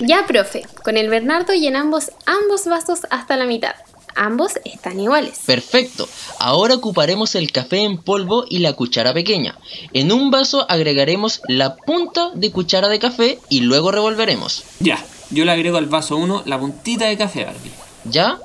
Ya, 0.00 0.26
profe, 0.26 0.66
con 0.82 0.96
el 0.96 1.08
Bernardo 1.10 1.52
llenamos 1.52 2.10
ambos 2.26 2.66
vasos 2.66 3.06
hasta 3.10 3.36
la 3.36 3.44
mitad. 3.44 3.76
Ambos 4.14 4.52
están 4.64 5.00
iguales. 5.00 5.40
Perfecto. 5.46 6.08
Ahora 6.38 6.74
ocuparemos 6.74 7.34
el 7.34 7.52
café 7.52 7.84
en 7.84 7.98
polvo 7.98 8.44
y 8.48 8.58
la 8.58 8.72
cuchara 8.72 9.12
pequeña. 9.14 9.58
En 9.92 10.12
un 10.12 10.30
vaso 10.30 10.66
agregaremos 10.68 11.42
la 11.48 11.76
punta 11.76 12.30
de 12.34 12.50
cuchara 12.50 12.88
de 12.88 12.98
café 12.98 13.38
y 13.48 13.60
luego 13.60 13.90
revolveremos. 13.90 14.64
Ya, 14.80 15.04
yo 15.30 15.44
le 15.44 15.52
agrego 15.52 15.78
al 15.78 15.86
vaso 15.86 16.16
1 16.16 16.42
la 16.46 16.58
puntita 16.58 17.06
de 17.06 17.16
café, 17.16 17.44
Barbie. 17.44 17.72
¿Ya? 18.04 18.38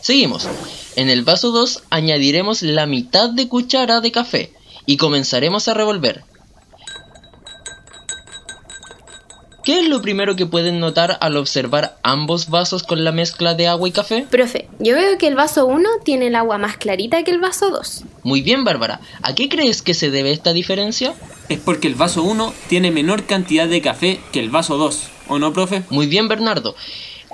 Seguimos. 0.00 0.48
En 0.96 1.10
el 1.10 1.22
vaso 1.22 1.52
2 1.52 1.84
añadiremos 1.90 2.62
la 2.62 2.86
mitad 2.86 3.30
de 3.30 3.48
cuchara 3.48 4.00
de 4.00 4.12
café 4.12 4.52
y 4.84 4.96
comenzaremos 4.96 5.68
a 5.68 5.74
revolver. 5.74 6.24
¿Qué 9.62 9.78
es 9.78 9.88
lo 9.88 10.02
primero 10.02 10.34
que 10.34 10.44
pueden 10.44 10.80
notar 10.80 11.18
al 11.20 11.36
observar 11.36 11.96
ambos 12.02 12.48
vasos 12.48 12.82
con 12.82 13.04
la 13.04 13.12
mezcla 13.12 13.54
de 13.54 13.68
agua 13.68 13.88
y 13.88 13.92
café? 13.92 14.26
Profe, 14.28 14.68
yo 14.80 14.96
veo 14.96 15.18
que 15.18 15.28
el 15.28 15.36
vaso 15.36 15.66
1 15.66 15.88
tiene 16.04 16.26
el 16.26 16.34
agua 16.34 16.58
más 16.58 16.76
clarita 16.76 17.22
que 17.22 17.30
el 17.30 17.38
vaso 17.38 17.70
2. 17.70 18.02
Muy 18.24 18.42
bien, 18.42 18.64
Bárbara. 18.64 19.00
¿A 19.22 19.36
qué 19.36 19.48
crees 19.48 19.80
que 19.80 19.94
se 19.94 20.10
debe 20.10 20.32
esta 20.32 20.52
diferencia? 20.52 21.14
Es 21.48 21.60
porque 21.60 21.86
el 21.86 21.94
vaso 21.94 22.24
1 22.24 22.52
tiene 22.68 22.90
menor 22.90 23.24
cantidad 23.24 23.68
de 23.68 23.80
café 23.80 24.20
que 24.32 24.40
el 24.40 24.50
vaso 24.50 24.78
2, 24.78 25.02
¿o 25.28 25.38
no, 25.38 25.52
profe? 25.52 25.84
Muy 25.90 26.08
bien, 26.08 26.26
Bernardo. 26.26 26.74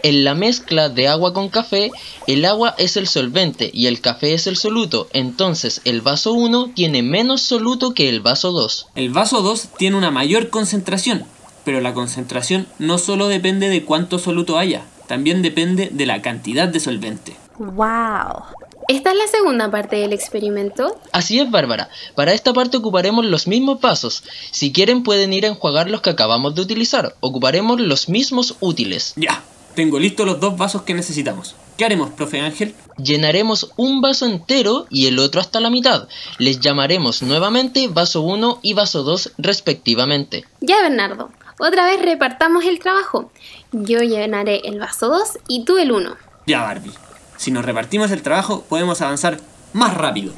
En 0.02 0.22
la 0.22 0.34
mezcla 0.34 0.90
de 0.90 1.08
agua 1.08 1.32
con 1.32 1.48
café, 1.48 1.90
el 2.26 2.44
agua 2.44 2.74
es 2.76 2.98
el 2.98 3.08
solvente 3.08 3.70
y 3.72 3.86
el 3.86 4.02
café 4.02 4.34
es 4.34 4.46
el 4.46 4.56
soluto, 4.56 5.08
entonces 5.12 5.80
el 5.84 6.02
vaso 6.02 6.34
1 6.34 6.72
tiene 6.74 7.02
menos 7.02 7.40
soluto 7.40 7.94
que 7.94 8.10
el 8.10 8.20
vaso 8.20 8.52
2. 8.52 8.88
El 8.94 9.10
vaso 9.10 9.40
2 9.40 9.70
tiene 9.78 9.96
una 9.96 10.10
mayor 10.10 10.50
concentración, 10.50 11.24
pero 11.68 11.82
la 11.82 11.92
concentración 11.92 12.66
no 12.78 12.96
solo 12.96 13.28
depende 13.28 13.68
de 13.68 13.84
cuánto 13.84 14.18
soluto 14.18 14.56
haya, 14.56 14.84
también 15.06 15.42
depende 15.42 15.90
de 15.92 16.06
la 16.06 16.22
cantidad 16.22 16.66
de 16.66 16.80
solvente. 16.80 17.36
¡Wow! 17.58 18.44
¿Esta 18.88 19.10
es 19.10 19.18
la 19.18 19.26
segunda 19.26 19.70
parte 19.70 19.96
del 19.96 20.14
experimento? 20.14 20.98
Así 21.12 21.38
es, 21.38 21.50
Bárbara. 21.50 21.90
Para 22.14 22.32
esta 22.32 22.54
parte 22.54 22.78
ocuparemos 22.78 23.26
los 23.26 23.46
mismos 23.46 23.82
vasos. 23.82 24.24
Si 24.50 24.72
quieren 24.72 25.02
pueden 25.02 25.34
ir 25.34 25.44
a 25.44 25.48
enjuagar 25.48 25.90
los 25.90 26.00
que 26.00 26.08
acabamos 26.08 26.54
de 26.54 26.62
utilizar. 26.62 27.14
Ocuparemos 27.20 27.78
los 27.82 28.08
mismos 28.08 28.56
útiles. 28.60 29.12
Ya, 29.16 29.42
tengo 29.74 29.98
listos 29.98 30.24
los 30.24 30.40
dos 30.40 30.56
vasos 30.56 30.84
que 30.84 30.94
necesitamos. 30.94 31.54
¿Qué 31.76 31.84
haremos, 31.84 32.08
profe 32.12 32.40
Ángel? 32.40 32.74
Llenaremos 32.96 33.72
un 33.76 34.00
vaso 34.00 34.24
entero 34.24 34.86
y 34.88 35.06
el 35.06 35.18
otro 35.18 35.42
hasta 35.42 35.60
la 35.60 35.68
mitad. 35.68 36.08
Les 36.38 36.60
llamaremos 36.60 37.22
nuevamente 37.22 37.88
vaso 37.88 38.22
1 38.22 38.60
y 38.62 38.72
vaso 38.72 39.02
2 39.02 39.32
respectivamente. 39.36 40.46
Ya, 40.62 40.80
Bernardo. 40.80 41.30
Otra 41.58 41.86
vez 41.86 42.00
repartamos 42.00 42.64
el 42.64 42.78
trabajo. 42.78 43.30
Yo 43.72 43.98
llenaré 44.00 44.60
el 44.64 44.78
vaso 44.78 45.08
2 45.08 45.38
y 45.48 45.64
tú 45.64 45.78
el 45.78 45.92
1. 45.92 46.16
Ya, 46.46 46.62
Barbie. 46.62 46.92
Si 47.36 47.50
nos 47.50 47.64
repartimos 47.64 48.10
el 48.10 48.22
trabajo, 48.22 48.64
podemos 48.68 49.00
avanzar 49.00 49.38
más 49.72 49.94
rápido. 49.94 50.32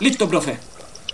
Listo, 0.00 0.28
profe. 0.28 0.58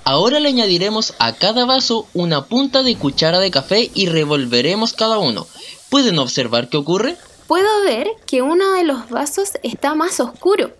Ahora 0.04 0.40
le 0.40 0.48
añadiremos 0.48 1.14
a 1.18 1.34
cada 1.34 1.66
vaso 1.66 2.06
una 2.14 2.46
punta 2.46 2.82
de 2.82 2.96
cuchara 2.96 3.38
de 3.38 3.50
café 3.50 3.90
y 3.94 4.06
revolveremos 4.06 4.94
cada 4.94 5.18
uno. 5.18 5.46
¿Pueden 5.90 6.18
observar 6.18 6.68
qué 6.68 6.78
ocurre? 6.78 7.16
Puedo 7.46 7.68
ver 7.84 8.08
que 8.26 8.42
uno 8.42 8.72
de 8.72 8.84
los 8.84 9.10
vasos 9.10 9.52
está 9.62 9.94
más 9.94 10.20
oscuro, 10.20 10.72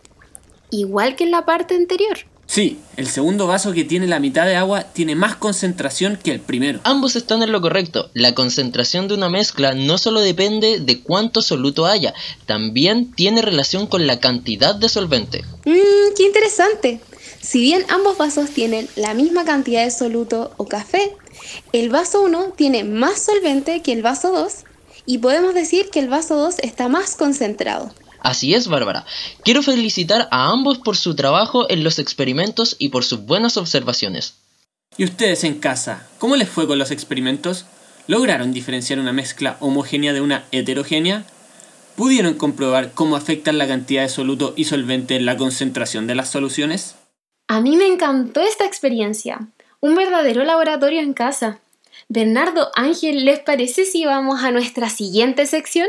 igual 0.70 1.16
que 1.16 1.24
en 1.24 1.32
la 1.32 1.44
parte 1.44 1.74
anterior. 1.74 2.18
Sí, 2.50 2.80
el 2.96 3.06
segundo 3.06 3.46
vaso 3.46 3.72
que 3.72 3.84
tiene 3.84 4.08
la 4.08 4.18
mitad 4.18 4.44
de 4.44 4.56
agua 4.56 4.82
tiene 4.82 5.14
más 5.14 5.36
concentración 5.36 6.18
que 6.20 6.32
el 6.32 6.40
primero. 6.40 6.80
Ambos 6.82 7.14
están 7.14 7.44
en 7.44 7.52
lo 7.52 7.60
correcto. 7.60 8.10
La 8.12 8.34
concentración 8.34 9.06
de 9.06 9.14
una 9.14 9.28
mezcla 9.28 9.72
no 9.74 9.98
solo 9.98 10.20
depende 10.20 10.80
de 10.80 11.00
cuánto 11.00 11.42
soluto 11.42 11.86
haya, 11.86 12.12
también 12.46 13.12
tiene 13.12 13.40
relación 13.40 13.86
con 13.86 14.08
la 14.08 14.18
cantidad 14.18 14.74
de 14.74 14.88
solvente. 14.88 15.44
Mmm, 15.64 16.12
qué 16.16 16.24
interesante. 16.24 17.00
Si 17.40 17.60
bien 17.60 17.84
ambos 17.88 18.18
vasos 18.18 18.50
tienen 18.50 18.88
la 18.96 19.14
misma 19.14 19.44
cantidad 19.44 19.84
de 19.84 19.92
soluto 19.92 20.52
o 20.56 20.66
café, 20.66 21.14
el 21.72 21.88
vaso 21.88 22.20
1 22.20 22.54
tiene 22.56 22.82
más 22.82 23.22
solvente 23.22 23.80
que 23.80 23.92
el 23.92 24.02
vaso 24.02 24.32
2 24.32 24.52
y 25.06 25.18
podemos 25.18 25.54
decir 25.54 25.88
que 25.90 26.00
el 26.00 26.08
vaso 26.08 26.34
2 26.34 26.56
está 26.58 26.88
más 26.88 27.14
concentrado. 27.14 27.94
Así 28.22 28.54
es, 28.54 28.68
Bárbara. 28.68 29.04
Quiero 29.44 29.62
felicitar 29.62 30.28
a 30.30 30.50
ambos 30.50 30.78
por 30.78 30.96
su 30.96 31.14
trabajo 31.14 31.70
en 31.70 31.84
los 31.84 31.98
experimentos 31.98 32.76
y 32.78 32.90
por 32.90 33.04
sus 33.04 33.24
buenas 33.24 33.56
observaciones. 33.56 34.34
¿Y 34.96 35.04
ustedes 35.04 35.44
en 35.44 35.60
casa, 35.60 36.08
cómo 36.18 36.36
les 36.36 36.48
fue 36.48 36.66
con 36.66 36.78
los 36.78 36.90
experimentos? 36.90 37.64
¿Lograron 38.06 38.52
diferenciar 38.52 38.98
una 38.98 39.12
mezcla 39.12 39.56
homogénea 39.60 40.12
de 40.12 40.20
una 40.20 40.44
heterogénea? 40.52 41.24
¿Pudieron 41.96 42.34
comprobar 42.34 42.92
cómo 42.92 43.16
afectan 43.16 43.58
la 43.58 43.68
cantidad 43.68 44.02
de 44.02 44.08
soluto 44.08 44.54
y 44.56 44.64
solvente 44.64 45.16
en 45.16 45.26
la 45.26 45.36
concentración 45.36 46.06
de 46.06 46.14
las 46.14 46.30
soluciones? 46.30 46.96
A 47.48 47.60
mí 47.60 47.76
me 47.76 47.86
encantó 47.86 48.40
esta 48.40 48.64
experiencia. 48.64 49.48
Un 49.80 49.94
verdadero 49.94 50.44
laboratorio 50.44 51.00
en 51.00 51.14
casa. 51.14 51.60
Bernardo, 52.08 52.70
Ángel, 52.74 53.24
¿les 53.24 53.38
parece 53.40 53.84
si 53.84 54.04
vamos 54.04 54.42
a 54.42 54.50
nuestra 54.50 54.90
siguiente 54.90 55.46
sección? 55.46 55.88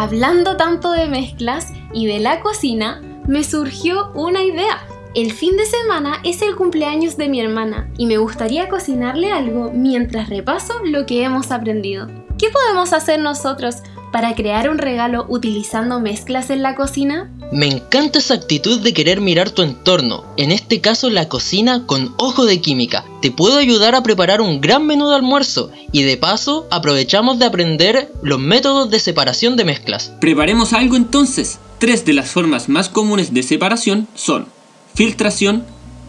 Hablando 0.00 0.56
tanto 0.56 0.92
de 0.92 1.08
mezclas 1.08 1.72
y 1.92 2.06
de 2.06 2.20
la 2.20 2.38
cocina, 2.38 3.02
me 3.26 3.42
surgió 3.42 4.12
una 4.14 4.44
idea. 4.44 4.86
El 5.16 5.32
fin 5.32 5.56
de 5.56 5.66
semana 5.66 6.20
es 6.22 6.40
el 6.40 6.54
cumpleaños 6.54 7.16
de 7.16 7.28
mi 7.28 7.40
hermana 7.40 7.90
y 7.98 8.06
me 8.06 8.16
gustaría 8.16 8.68
cocinarle 8.68 9.32
algo 9.32 9.72
mientras 9.74 10.28
repaso 10.28 10.74
lo 10.84 11.04
que 11.04 11.24
hemos 11.24 11.50
aprendido. 11.50 12.06
¿Qué 12.38 12.46
podemos 12.48 12.92
hacer 12.92 13.18
nosotros 13.18 13.82
para 14.12 14.34
crear 14.34 14.68
un 14.70 14.78
regalo 14.78 15.26
utilizando 15.28 16.00
mezclas 16.00 16.50
en 16.50 16.62
la 16.62 16.74
cocina? 16.74 17.30
Me 17.52 17.66
encanta 17.66 18.18
esa 18.18 18.34
actitud 18.34 18.80
de 18.80 18.92
querer 18.92 19.20
mirar 19.20 19.50
tu 19.50 19.62
entorno, 19.62 20.24
en 20.36 20.52
este 20.52 20.80
caso 20.80 21.08
la 21.08 21.28
cocina 21.28 21.84
con 21.86 22.14
ojo 22.18 22.44
de 22.44 22.60
química. 22.60 23.04
Te 23.22 23.30
puedo 23.30 23.58
ayudar 23.58 23.94
a 23.94 24.02
preparar 24.02 24.40
un 24.40 24.60
gran 24.60 24.86
menú 24.86 25.08
de 25.08 25.16
almuerzo 25.16 25.70
y 25.92 26.02
de 26.02 26.16
paso 26.16 26.66
aprovechamos 26.70 27.38
de 27.38 27.46
aprender 27.46 28.12
los 28.22 28.38
métodos 28.38 28.90
de 28.90 29.00
separación 29.00 29.56
de 29.56 29.64
mezclas. 29.64 30.12
Preparemos 30.20 30.72
algo 30.72 30.96
entonces. 30.96 31.58
Tres 31.78 32.04
de 32.04 32.12
las 32.12 32.30
formas 32.30 32.68
más 32.68 32.88
comunes 32.88 33.32
de 33.32 33.42
separación 33.42 34.08
son 34.14 34.46
filtración, 34.94 35.64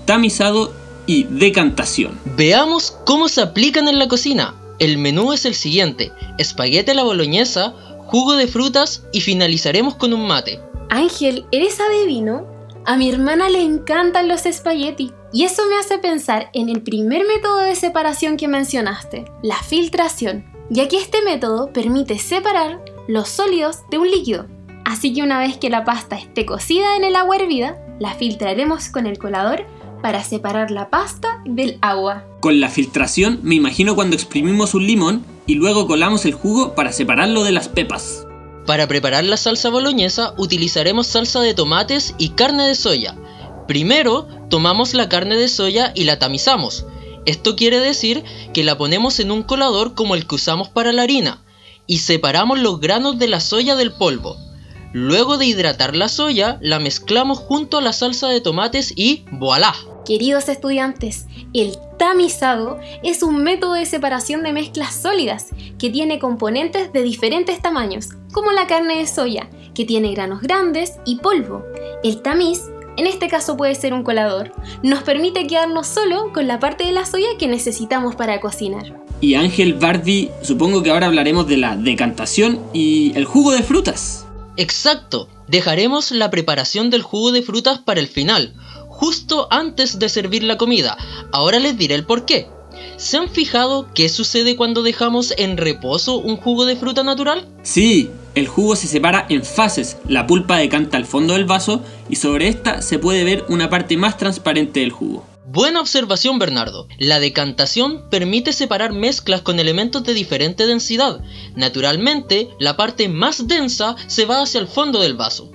tamizado 0.05 0.73
y 1.05 1.23
decantación. 1.23 2.19
Veamos 2.35 2.95
cómo 3.05 3.29
se 3.29 3.41
aplican 3.41 3.87
en 3.87 3.99
la 3.99 4.07
cocina. 4.07 4.55
El 4.79 4.97
menú 4.97 5.33
es 5.33 5.45
el 5.45 5.55
siguiente, 5.55 6.11
espaguete 6.37 6.91
a 6.91 6.93
la 6.93 7.03
boloñesa, 7.03 7.73
jugo 8.09 8.35
de 8.35 8.47
frutas 8.47 9.03
y 9.13 9.21
finalizaremos 9.21 9.93
con 9.93 10.13
un 10.13 10.25
mate. 10.25 10.59
Ángel, 10.89 11.45
¿eres 11.51 11.79
adivino? 11.79 12.47
A 12.83 12.97
mi 12.97 13.07
hermana 13.07 13.49
le 13.49 13.61
encantan 13.61 14.27
los 14.27 14.47
espagueti 14.47 15.11
y 15.31 15.43
eso 15.43 15.61
me 15.69 15.77
hace 15.77 15.99
pensar 15.99 16.49
en 16.53 16.69
el 16.69 16.81
primer 16.81 17.27
método 17.27 17.59
de 17.59 17.75
separación 17.75 18.35
que 18.35 18.47
mencionaste, 18.47 19.25
la 19.43 19.57
filtración, 19.57 20.43
ya 20.71 20.87
que 20.87 20.97
este 20.97 21.21
método 21.21 21.71
permite 21.71 22.17
separar 22.17 22.83
los 23.07 23.29
sólidos 23.29 23.81
de 23.91 23.99
un 23.99 24.09
líquido. 24.09 24.47
Así 24.85 25.13
que 25.13 25.21
una 25.21 25.37
vez 25.37 25.57
que 25.57 25.69
la 25.69 25.85
pasta 25.85 26.17
esté 26.17 26.47
cocida 26.47 26.95
en 26.95 27.03
el 27.03 27.15
agua 27.15 27.35
hervida, 27.35 27.77
la 27.99 28.15
filtraremos 28.15 28.89
con 28.89 29.05
el 29.05 29.19
colador 29.19 29.67
para 30.01 30.23
separar 30.23 30.71
la 30.71 30.89
pasta 30.89 31.43
del 31.45 31.77
agua. 31.81 32.25
Con 32.39 32.59
la 32.59 32.69
filtración 32.69 33.39
me 33.43 33.53
imagino 33.53 33.93
cuando 33.93 34.15
exprimimos 34.15 34.73
un 34.73 34.87
limón 34.87 35.25
y 35.49 35.55
luego 35.55 35.87
colamos 35.87 36.25
el 36.25 36.33
jugo 36.35 36.75
para 36.75 36.91
separarlo 36.91 37.43
de 37.43 37.51
las 37.51 37.69
pepas. 37.69 38.27
Para 38.67 38.87
preparar 38.87 39.23
la 39.23 39.35
salsa 39.35 39.71
boloñesa 39.71 40.35
utilizaremos 40.37 41.07
salsa 41.07 41.39
de 41.41 41.55
tomates 41.55 42.13
y 42.19 42.29
carne 42.29 42.67
de 42.67 42.75
soya. 42.75 43.15
Primero 43.67 44.27
tomamos 44.51 44.93
la 44.93 45.09
carne 45.09 45.37
de 45.37 45.47
soya 45.47 45.91
y 45.95 46.03
la 46.03 46.19
tamizamos. 46.19 46.85
Esto 47.25 47.55
quiere 47.55 47.79
decir 47.79 48.23
que 48.53 48.63
la 48.63 48.77
ponemos 48.77 49.19
en 49.19 49.31
un 49.31 49.41
colador 49.41 49.95
como 49.95 50.13
el 50.13 50.27
que 50.27 50.35
usamos 50.35 50.69
para 50.69 50.93
la 50.93 51.01
harina 51.01 51.41
y 51.87 51.97
separamos 51.97 52.59
los 52.59 52.79
granos 52.79 53.17
de 53.17 53.27
la 53.27 53.39
soya 53.39 53.75
del 53.75 53.91
polvo. 53.91 54.37
Luego 54.93 55.39
de 55.39 55.47
hidratar 55.47 55.95
la 55.95 56.09
soya, 56.09 56.59
la 56.61 56.77
mezclamos 56.77 57.39
junto 57.39 57.79
a 57.79 57.81
la 57.81 57.93
salsa 57.93 58.27
de 58.27 58.39
tomates 58.39 58.93
y 58.95 59.25
¡voilá! 59.31 59.73
Queridos 60.05 60.49
estudiantes, 60.49 61.27
el 61.53 61.77
tamizado 61.97 62.79
es 63.03 63.21
un 63.21 63.43
método 63.43 63.73
de 63.73 63.85
separación 63.85 64.43
de 64.43 64.53
mezclas 64.53 64.95
sólidas 64.95 65.47
que 65.77 65.89
tiene 65.89 66.19
componentes 66.19 66.91
de 66.93 67.03
diferentes 67.03 67.61
tamaños, 67.61 68.09
como 68.31 68.51
la 68.51 68.67
carne 68.67 68.97
de 68.97 69.07
soya, 69.07 69.49
que 69.75 69.85
tiene 69.85 70.13
granos 70.13 70.41
grandes 70.41 70.93
y 71.05 71.17
polvo. 71.17 71.63
El 72.03 72.21
tamiz, 72.21 72.63
en 72.97 73.07
este 73.07 73.27
caso 73.27 73.55
puede 73.55 73.75
ser 73.75 73.93
un 73.93 74.03
colador, 74.03 74.51
nos 74.83 75.03
permite 75.03 75.47
quedarnos 75.47 75.87
solo 75.87 76.33
con 76.33 76.47
la 76.47 76.59
parte 76.59 76.85
de 76.85 76.91
la 76.91 77.05
soya 77.05 77.29
que 77.37 77.47
necesitamos 77.47 78.15
para 78.15 78.41
cocinar. 78.41 78.99
Y 79.21 79.35
Ángel 79.35 79.73
Barbie, 79.73 80.31
supongo 80.41 80.81
que 80.81 80.91
ahora 80.91 81.07
hablaremos 81.07 81.45
de 81.47 81.57
la 81.57 81.75
decantación 81.75 82.59
y 82.73 83.11
el 83.15 83.25
jugo 83.25 83.51
de 83.51 83.63
frutas. 83.63 84.25
Exacto, 84.55 85.29
dejaremos 85.47 86.11
la 86.11 86.29
preparación 86.29 86.89
del 86.89 87.01
jugo 87.01 87.31
de 87.31 87.41
frutas 87.41 87.79
para 87.79 87.99
el 87.99 88.07
final, 88.07 88.53
justo 88.99 89.47
antes 89.49 89.97
de 89.97 90.09
servir 90.09 90.43
la 90.43 90.57
comida. 90.57 90.97
Ahora 91.31 91.57
les 91.59 91.77
diré 91.77 91.95
el 91.95 92.03
por 92.03 92.25
qué. 92.25 92.49
¿Se 92.97 93.15
han 93.15 93.29
fijado 93.29 93.87
qué 93.93 94.09
sucede 94.09 94.57
cuando 94.57 94.83
dejamos 94.83 95.33
en 95.37 95.55
reposo 95.55 96.17
un 96.17 96.35
jugo 96.35 96.65
de 96.65 96.75
fruta 96.75 97.01
natural? 97.01 97.47
Sí, 97.63 98.09
el 98.35 98.49
jugo 98.49 98.75
se 98.75 98.87
separa 98.87 99.25
en 99.29 99.45
fases, 99.45 99.97
la 100.05 100.27
pulpa 100.27 100.57
decanta 100.57 100.97
al 100.97 101.05
fondo 101.05 101.33
del 101.33 101.45
vaso 101.45 101.81
y 102.09 102.17
sobre 102.17 102.49
esta 102.49 102.81
se 102.81 102.99
puede 102.99 103.23
ver 103.23 103.45
una 103.47 103.69
parte 103.69 103.95
más 103.95 104.17
transparente 104.17 104.81
del 104.81 104.91
jugo. 104.91 105.25
Buena 105.47 105.79
observación 105.79 106.37
Bernardo. 106.37 106.89
La 106.97 107.21
decantación 107.21 108.09
permite 108.09 108.51
separar 108.51 108.91
mezclas 108.91 109.41
con 109.41 109.61
elementos 109.61 110.03
de 110.03 110.13
diferente 110.13 110.67
densidad. 110.67 111.21
Naturalmente, 111.55 112.49
la 112.59 112.75
parte 112.75 113.07
más 113.07 113.47
densa 113.47 113.95
se 114.07 114.25
va 114.25 114.41
hacia 114.41 114.59
el 114.59 114.67
fondo 114.67 114.99
del 114.99 115.15
vaso. 115.15 115.49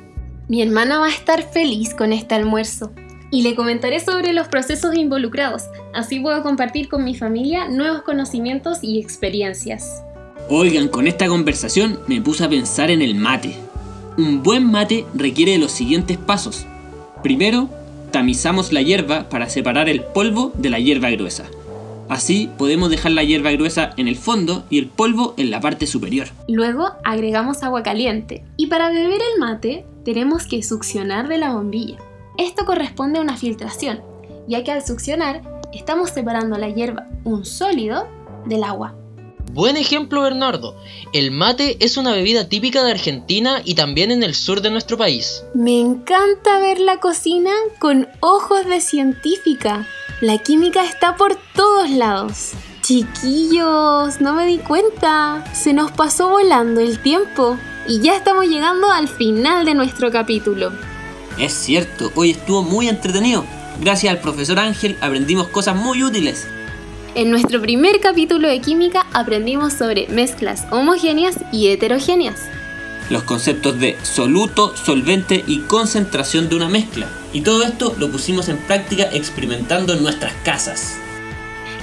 Mi 0.48 0.62
hermana 0.62 0.98
va 0.98 1.06
a 1.06 1.10
estar 1.10 1.52
feliz 1.52 1.94
con 1.94 2.12
este 2.12 2.34
almuerzo 2.34 2.90
y 3.34 3.42
le 3.42 3.56
comentaré 3.56 3.98
sobre 3.98 4.32
los 4.32 4.46
procesos 4.46 4.94
involucrados, 4.94 5.64
así 5.92 6.20
puedo 6.20 6.40
compartir 6.44 6.88
con 6.88 7.02
mi 7.02 7.16
familia 7.16 7.66
nuevos 7.66 8.02
conocimientos 8.02 8.78
y 8.80 9.00
experiencias. 9.00 10.04
Oigan, 10.48 10.86
con 10.86 11.08
esta 11.08 11.26
conversación 11.26 11.98
me 12.06 12.20
puse 12.20 12.44
a 12.44 12.48
pensar 12.48 12.92
en 12.92 13.02
el 13.02 13.16
mate. 13.16 13.56
Un 14.16 14.44
buen 14.44 14.70
mate 14.70 15.04
requiere 15.16 15.50
de 15.50 15.58
los 15.58 15.72
siguientes 15.72 16.16
pasos. 16.16 16.64
Primero, 17.24 17.68
tamizamos 18.12 18.72
la 18.72 18.82
hierba 18.82 19.28
para 19.28 19.48
separar 19.48 19.88
el 19.88 20.04
polvo 20.04 20.52
de 20.54 20.70
la 20.70 20.78
hierba 20.78 21.10
gruesa. 21.10 21.46
Así 22.08 22.48
podemos 22.56 22.88
dejar 22.88 23.10
la 23.10 23.24
hierba 23.24 23.50
gruesa 23.50 23.94
en 23.96 24.06
el 24.06 24.14
fondo 24.14 24.62
y 24.70 24.78
el 24.78 24.86
polvo 24.86 25.34
en 25.38 25.50
la 25.50 25.60
parte 25.60 25.88
superior. 25.88 26.28
Luego 26.46 26.92
agregamos 27.02 27.64
agua 27.64 27.82
caliente 27.82 28.44
y 28.56 28.68
para 28.68 28.90
beber 28.90 29.20
el 29.32 29.40
mate 29.40 29.84
tenemos 30.04 30.46
que 30.46 30.62
succionar 30.62 31.26
de 31.26 31.38
la 31.38 31.52
bombilla. 31.52 31.98
Esto 32.36 32.64
corresponde 32.64 33.20
a 33.20 33.22
una 33.22 33.36
filtración, 33.36 34.02
ya 34.48 34.64
que 34.64 34.72
al 34.72 34.84
succionar 34.84 35.42
estamos 35.72 36.10
separando 36.10 36.58
la 36.58 36.68
hierba, 36.68 37.06
un 37.22 37.44
sólido, 37.44 38.08
del 38.44 38.64
agua. 38.64 38.96
Buen 39.52 39.76
ejemplo 39.76 40.22
Bernardo. 40.22 40.74
El 41.12 41.30
mate 41.30 41.76
es 41.78 41.96
una 41.96 42.10
bebida 42.10 42.48
típica 42.48 42.82
de 42.82 42.90
Argentina 42.90 43.62
y 43.64 43.74
también 43.74 44.10
en 44.10 44.24
el 44.24 44.34
sur 44.34 44.62
de 44.62 44.70
nuestro 44.70 44.98
país. 44.98 45.44
Me 45.54 45.78
encanta 45.78 46.58
ver 46.58 46.80
la 46.80 46.98
cocina 46.98 47.52
con 47.78 48.08
ojos 48.18 48.66
de 48.66 48.80
científica. 48.80 49.86
La 50.20 50.38
química 50.38 50.84
está 50.84 51.14
por 51.14 51.36
todos 51.54 51.88
lados. 51.88 52.52
Chiquillos, 52.82 54.20
no 54.20 54.34
me 54.34 54.46
di 54.46 54.58
cuenta. 54.58 55.44
Se 55.54 55.72
nos 55.72 55.92
pasó 55.92 56.30
volando 56.30 56.80
el 56.80 56.98
tiempo. 56.98 57.56
Y 57.86 58.00
ya 58.00 58.16
estamos 58.16 58.46
llegando 58.46 58.90
al 58.90 59.06
final 59.06 59.64
de 59.64 59.74
nuestro 59.74 60.10
capítulo. 60.10 60.72
Es 61.38 61.52
cierto, 61.52 62.12
hoy 62.14 62.30
estuvo 62.30 62.62
muy 62.62 62.88
entretenido. 62.88 63.44
Gracias 63.80 64.14
al 64.14 64.20
profesor 64.20 64.58
Ángel 64.60 64.96
aprendimos 65.00 65.48
cosas 65.48 65.74
muy 65.74 66.02
útiles. 66.04 66.46
En 67.16 67.30
nuestro 67.30 67.60
primer 67.60 68.00
capítulo 68.00 68.48
de 68.48 68.60
química 68.60 69.06
aprendimos 69.12 69.72
sobre 69.72 70.06
mezclas 70.08 70.64
homogéneas 70.70 71.36
y 71.52 71.68
heterogéneas. 71.68 72.40
Los 73.10 73.24
conceptos 73.24 73.78
de 73.78 73.96
soluto, 74.02 74.76
solvente 74.76 75.44
y 75.46 75.60
concentración 75.60 76.48
de 76.48 76.56
una 76.56 76.68
mezcla. 76.68 77.08
Y 77.32 77.42
todo 77.42 77.64
esto 77.64 77.94
lo 77.98 78.10
pusimos 78.10 78.48
en 78.48 78.56
práctica 78.56 79.04
experimentando 79.12 79.92
en 79.92 80.02
nuestras 80.02 80.32
casas. 80.44 80.96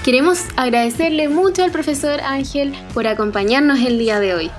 Queremos 0.03 0.39
agradecerle 0.55 1.29
mucho 1.29 1.63
al 1.63 1.71
profesor 1.71 2.21
Ángel 2.21 2.73
por 2.93 3.05
acompañarnos 3.05 3.79
el 3.81 3.99
día 3.99 4.19
de 4.19 4.33
hoy. 4.33 4.51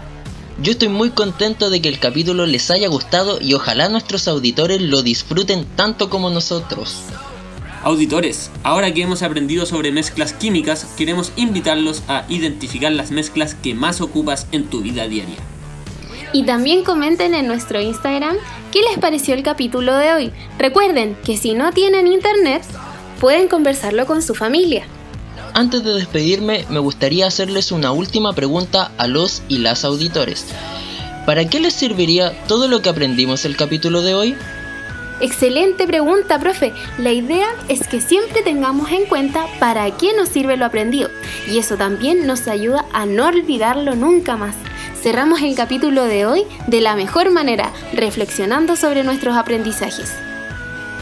Yo 0.60 0.72
estoy 0.72 0.88
muy 0.88 1.10
contento 1.10 1.70
de 1.70 1.80
que 1.80 1.88
el 1.88 1.98
capítulo 1.98 2.46
les 2.46 2.70
haya 2.70 2.88
gustado 2.88 3.40
y 3.40 3.54
ojalá 3.54 3.88
nuestros 3.88 4.28
auditores 4.28 4.80
lo 4.80 5.02
disfruten 5.02 5.64
tanto 5.76 6.10
como 6.10 6.30
nosotros. 6.30 7.02
Auditores, 7.82 8.50
ahora 8.62 8.92
que 8.92 9.02
hemos 9.02 9.22
aprendido 9.22 9.66
sobre 9.66 9.90
mezclas 9.90 10.34
químicas, 10.34 10.84
queremos 10.96 11.32
invitarlos 11.36 12.02
a 12.06 12.24
identificar 12.28 12.92
las 12.92 13.10
mezclas 13.10 13.54
que 13.54 13.74
más 13.74 14.00
ocupas 14.00 14.46
en 14.52 14.66
tu 14.66 14.82
vida 14.82 15.08
diaria. 15.08 15.36
Y 16.32 16.44
también 16.44 16.84
comenten 16.84 17.34
en 17.34 17.46
nuestro 17.46 17.80
Instagram 17.80 18.36
qué 18.70 18.82
les 18.82 18.98
pareció 18.98 19.34
el 19.34 19.42
capítulo 19.42 19.96
de 19.96 20.12
hoy. 20.12 20.32
Recuerden 20.58 21.16
que 21.24 21.36
si 21.36 21.54
no 21.54 21.72
tienen 21.72 22.06
internet, 22.06 22.62
pueden 23.20 23.48
conversarlo 23.48 24.06
con 24.06 24.22
su 24.22 24.34
familia. 24.34 24.86
Antes 25.54 25.84
de 25.84 25.92
despedirme, 25.92 26.64
me 26.70 26.78
gustaría 26.78 27.26
hacerles 27.26 27.72
una 27.72 27.92
última 27.92 28.32
pregunta 28.32 28.90
a 28.96 29.06
los 29.06 29.42
y 29.48 29.58
las 29.58 29.84
auditores. 29.84 30.46
¿Para 31.26 31.46
qué 31.46 31.60
les 31.60 31.74
serviría 31.74 32.32
todo 32.48 32.68
lo 32.68 32.80
que 32.80 32.88
aprendimos 32.88 33.44
el 33.44 33.56
capítulo 33.56 34.00
de 34.00 34.14
hoy? 34.14 34.36
Excelente 35.20 35.86
pregunta, 35.86 36.38
profe. 36.38 36.72
La 36.98 37.12
idea 37.12 37.48
es 37.68 37.86
que 37.86 38.00
siempre 38.00 38.42
tengamos 38.42 38.90
en 38.90 39.04
cuenta 39.04 39.46
para 39.60 39.88
qué 39.96 40.14
nos 40.14 40.30
sirve 40.30 40.56
lo 40.56 40.64
aprendido 40.64 41.10
y 41.46 41.58
eso 41.58 41.76
también 41.76 42.26
nos 42.26 42.48
ayuda 42.48 42.86
a 42.92 43.04
no 43.04 43.26
olvidarlo 43.26 43.94
nunca 43.94 44.36
más. 44.36 44.56
Cerramos 45.00 45.42
el 45.42 45.54
capítulo 45.54 46.04
de 46.04 46.24
hoy 46.24 46.44
de 46.66 46.80
la 46.80 46.96
mejor 46.96 47.30
manera, 47.30 47.72
reflexionando 47.92 48.74
sobre 48.74 49.04
nuestros 49.04 49.36
aprendizajes. 49.36 50.12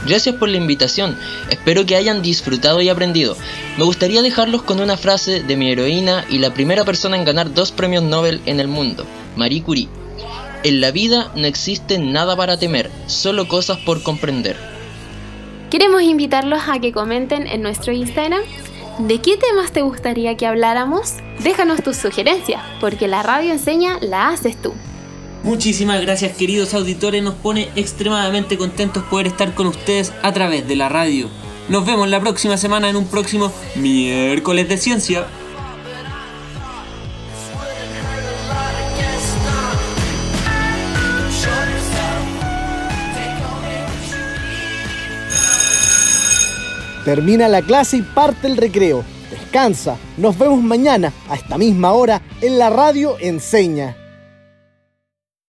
Gracias 0.07 0.35
por 0.37 0.49
la 0.49 0.57
invitación, 0.57 1.17
espero 1.51 1.85
que 1.85 1.97
hayan 1.97 2.23
disfrutado 2.23 2.81
y 2.81 2.89
aprendido. 2.89 3.37
Me 3.77 3.85
gustaría 3.85 4.23
dejarlos 4.23 4.63
con 4.63 4.81
una 4.81 4.97
frase 4.97 5.43
de 5.43 5.57
mi 5.57 5.71
heroína 5.71 6.25
y 6.29 6.39
la 6.39 6.55
primera 6.55 6.85
persona 6.85 7.17
en 7.17 7.25
ganar 7.25 7.53
dos 7.53 7.71
premios 7.71 8.03
Nobel 8.03 8.41
en 8.47 8.61
el 8.61 8.69
mundo, 8.69 9.05
Marie 9.37 9.63
Curie. 9.63 9.89
En 10.63 10.81
la 10.81 10.91
vida 10.91 11.31
no 11.37 11.47
existe 11.47 11.99
nada 11.99 12.37
para 12.37 12.59
temer, 12.59 12.91
solo 13.07 13.47
cosas 13.47 13.79
por 13.79 14.03
comprender. 14.03 14.57
Queremos 15.71 16.03
invitarlos 16.03 16.63
a 16.67 16.81
que 16.81 16.93
comenten 16.93 17.47
en 17.47 17.63
nuestro 17.63 17.93
Instagram 17.93 18.43
de 18.99 19.21
qué 19.21 19.37
temas 19.37 19.71
te 19.73 19.83
gustaría 19.83 20.37
que 20.37 20.47
habláramos. 20.47 21.15
Déjanos 21.39 21.83
tus 21.83 21.97
sugerencias, 21.97 22.63
porque 22.81 23.07
la 23.07 23.23
radio 23.23 23.53
enseña 23.53 23.99
la 24.01 24.29
haces 24.29 24.61
tú. 24.61 24.75
Muchísimas 25.43 26.03
gracias 26.03 26.37
queridos 26.37 26.75
auditores, 26.75 27.23
nos 27.23 27.35
pone 27.35 27.71
extremadamente 27.75 28.59
contentos 28.59 29.03
poder 29.05 29.27
estar 29.27 29.55
con 29.55 29.69
ustedes 29.69 30.13
a 30.23 30.33
través 30.33 30.69
de 30.69 30.77
la 30.77 30.91
radio. 30.91 31.29
Nos 31.71 31.87
vemos 31.87 32.09
la 32.09 32.21
próxima 32.21 32.59
semana 32.59 32.91
en 32.91 32.97
un 32.97 33.07
próximo 33.07 33.51
miércoles 33.77 34.69
de 34.69 34.77
ciencia. 34.77 35.27
Termina 47.05 47.49
la 47.49 47.63
clase 47.63 47.97
y 47.97 48.03
parte 48.03 48.47
el 48.47 48.59
recreo. 48.59 49.03
Descansa. 49.31 49.97
Nos 50.19 50.39
vemos 50.39 50.63
mañana 50.63 51.15
a 51.31 51.35
esta 51.35 51.57
misma 51.57 51.93
hora 51.93 52.21
en 52.43 52.59
la 52.59 52.69
radio 52.69 53.17
Enseña. 53.19 53.97